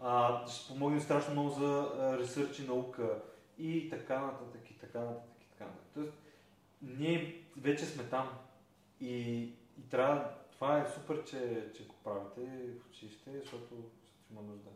А, 0.00 0.46
ще 0.48 0.72
помогне 0.72 1.00
страшно 1.00 1.32
много 1.32 1.50
за 1.50 1.90
ресърч 2.18 2.58
и 2.58 2.66
наука 2.66 3.22
и 3.58 3.90
така 3.90 4.20
нататък, 4.20 4.70
и 4.70 4.78
така 4.78 5.00
нататък, 5.00 5.42
и 5.42 5.50
така 5.50 5.64
нататък. 5.64 5.90
Тоест, 5.94 6.12
ние 6.82 7.44
вече 7.56 7.86
сме 7.86 8.04
там 8.04 8.28
и, 9.00 9.42
и 9.78 9.88
трябва 9.90 10.30
това 10.52 10.78
е 10.78 10.88
супер, 10.94 11.24
че, 11.24 11.68
че 11.76 11.86
го 11.86 11.94
правите 12.04 12.40
в 12.80 12.90
училище, 12.90 13.30
защото 13.40 13.74
има 14.30 14.42
нужда. 14.42 14.70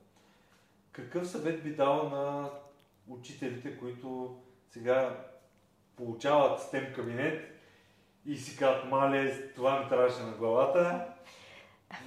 Какъв 0.92 1.28
съвет 1.28 1.62
би 1.62 1.74
дал 1.74 2.08
на 2.08 2.50
учителите, 3.08 3.78
които 3.78 4.38
сега 4.70 5.26
получават 5.96 6.60
STEM 6.60 6.94
кабинет 6.94 7.60
и 8.26 8.36
си 8.36 8.56
казват, 8.56 8.90
мале, 8.90 9.52
това 9.54 9.82
ми 9.82 9.88
трябваше 9.88 10.22
на 10.22 10.32
главата, 10.32 11.06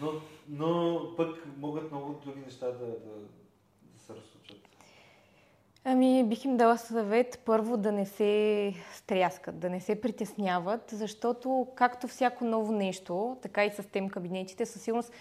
но, 0.01 0.11
но 0.49 1.01
пък 1.17 1.45
могат 1.57 1.91
много 1.91 2.13
други 2.13 2.39
неща 2.39 2.71
да, 2.71 2.85
да. 2.85 3.27
Ами, 5.85 6.23
бих 6.23 6.45
им 6.45 6.57
дала 6.57 6.77
съвет 6.77 7.41
първо 7.45 7.77
да 7.77 7.91
не 7.91 8.05
се 8.05 8.73
стряскат, 8.93 9.59
да 9.59 9.69
не 9.69 9.79
се 9.79 10.01
притесняват, 10.01 10.81
защото 10.91 11.67
както 11.75 12.07
всяко 12.07 12.45
ново 12.45 12.73
нещо, 12.73 13.37
така 13.41 13.65
и 13.65 13.71
с 13.71 13.83
тем 13.91 14.09
кабинетите, 14.09 14.65
със 14.65 14.81
сигурност 14.81 15.13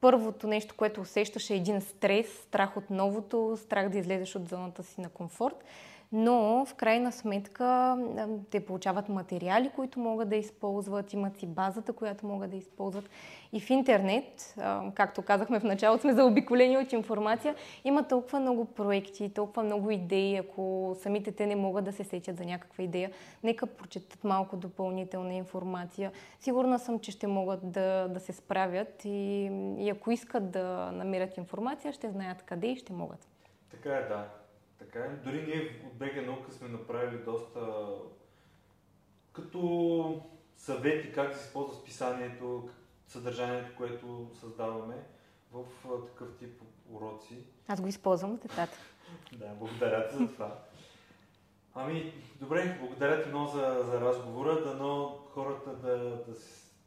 първото 0.00 0.46
нещо, 0.46 0.74
което 0.76 1.00
усещаш 1.00 1.50
е 1.50 1.54
един 1.54 1.80
стрес, 1.80 2.26
страх 2.26 2.76
от 2.76 2.90
новото, 2.90 3.56
страх 3.56 3.88
да 3.88 3.98
излезеш 3.98 4.36
от 4.36 4.48
зоната 4.48 4.82
си 4.82 5.00
на 5.00 5.08
комфорт. 5.08 5.64
Но 6.12 6.64
в 6.66 6.74
крайна 6.74 7.12
сметка 7.12 7.98
те 8.50 8.66
получават 8.66 9.08
материали, 9.08 9.70
които 9.76 10.00
могат 10.00 10.28
да 10.28 10.36
използват, 10.36 11.12
имат 11.12 11.38
си 11.38 11.46
базата, 11.46 11.92
която 11.92 12.26
могат 12.26 12.50
да 12.50 12.56
използват. 12.56 13.10
И 13.52 13.60
в 13.60 13.70
интернет, 13.70 14.54
както 14.94 15.22
казахме 15.22 15.60
в 15.60 15.64
началото, 15.64 16.00
сме 16.00 16.12
заобиколени 16.12 16.78
от 16.78 16.92
информация, 16.92 17.54
има 17.84 18.08
толкова 18.08 18.40
много 18.40 18.64
проекти, 18.64 19.34
толкова 19.34 19.62
много 19.62 19.90
идеи, 19.90 20.36
ако 20.36 20.94
самите 21.02 21.32
те 21.32 21.46
не 21.46 21.56
могат 21.56 21.84
да 21.84 21.92
се 21.92 22.04
сечат 22.04 22.36
за 22.36 22.44
някаква 22.44 22.84
идея, 22.84 23.10
нека 23.42 23.66
прочетат 23.66 24.24
малко 24.24 24.56
допълнителна 24.56 25.34
информация. 25.34 26.12
Сигурна 26.40 26.78
съм, 26.78 26.98
че 26.98 27.10
ще 27.10 27.26
могат 27.26 27.70
да, 27.70 28.08
да 28.08 28.20
се 28.20 28.32
справят 28.32 29.04
и, 29.04 29.50
и 29.78 29.90
ако 29.90 30.10
искат 30.10 30.50
да 30.50 30.90
намерят 30.92 31.36
информация, 31.36 31.92
ще 31.92 32.10
знаят 32.10 32.42
къде 32.42 32.66
и 32.66 32.76
ще 32.76 32.92
могат. 32.92 33.28
Така 33.70 33.90
е, 33.90 34.02
да. 34.02 34.28
Така 34.78 34.98
е. 34.98 35.08
Дори 35.08 35.42
ние 35.46 35.82
от 35.86 35.94
БГ 35.94 36.26
наука 36.26 36.52
сме 36.52 36.68
направили 36.68 37.18
доста 37.24 37.86
като 39.32 40.22
съвети 40.56 41.12
как 41.12 41.28
да 41.28 41.34
се 41.34 41.46
използва 41.46 41.74
списанието, 41.74 42.68
съдържанието, 43.06 43.76
което 43.76 44.30
създаваме 44.40 45.04
в 45.52 45.64
такъв 46.06 46.36
тип 46.38 46.62
уроци. 46.90 47.46
Аз 47.68 47.80
го 47.80 47.88
използвам 47.88 48.34
от 48.34 48.44
етата. 48.44 48.78
да, 49.32 49.46
благодаря 49.46 50.08
ти 50.08 50.16
за 50.16 50.32
това. 50.32 50.58
Ами, 51.74 52.12
добре, 52.40 52.78
благодаря 52.80 53.22
ти 53.22 53.28
много 53.28 53.46
за, 53.46 53.84
за 53.90 54.00
разговора. 54.00 54.64
Дано 54.64 55.18
хората 55.30 55.76
да, 55.76 56.24
да 56.28 56.34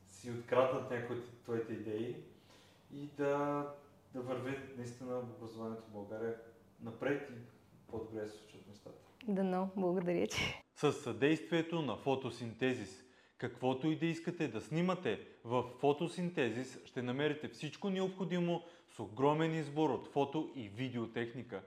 си 0.08 0.32
откраднат 0.32 0.92
някои 0.92 1.16
от 1.16 1.42
твоите 1.44 1.74
идеи 1.74 2.16
и 2.94 3.08
да, 3.18 3.66
да 4.14 4.22
вървят 4.22 4.78
наистина 4.78 5.20
образованието 5.20 5.84
в 5.84 5.94
България 5.94 6.36
напред 6.82 7.30
и 7.30 7.59
по-добре 7.92 8.28
се 8.28 8.38
случват 8.38 8.68
нещата. 8.68 8.98
Дано, 9.28 9.70
благодаря 9.78 10.28
ти. 10.28 10.62
С 10.76 10.94
съдействието 10.94 11.82
на 11.82 11.96
фотосинтезис. 11.96 13.04
Каквото 13.38 13.88
и 13.88 13.96
да 13.96 14.06
искате 14.06 14.48
да 14.48 14.62
снимате, 14.62 15.28
в 15.44 15.64
фотосинтезис 15.80 16.80
ще 16.86 17.02
намерите 17.02 17.48
всичко 17.48 17.90
необходимо 17.90 18.64
с 18.90 19.00
огромен 19.00 19.56
избор 19.56 19.90
от 19.90 20.08
фото 20.08 20.52
и 20.56 20.70
видеотехника. 20.70 21.62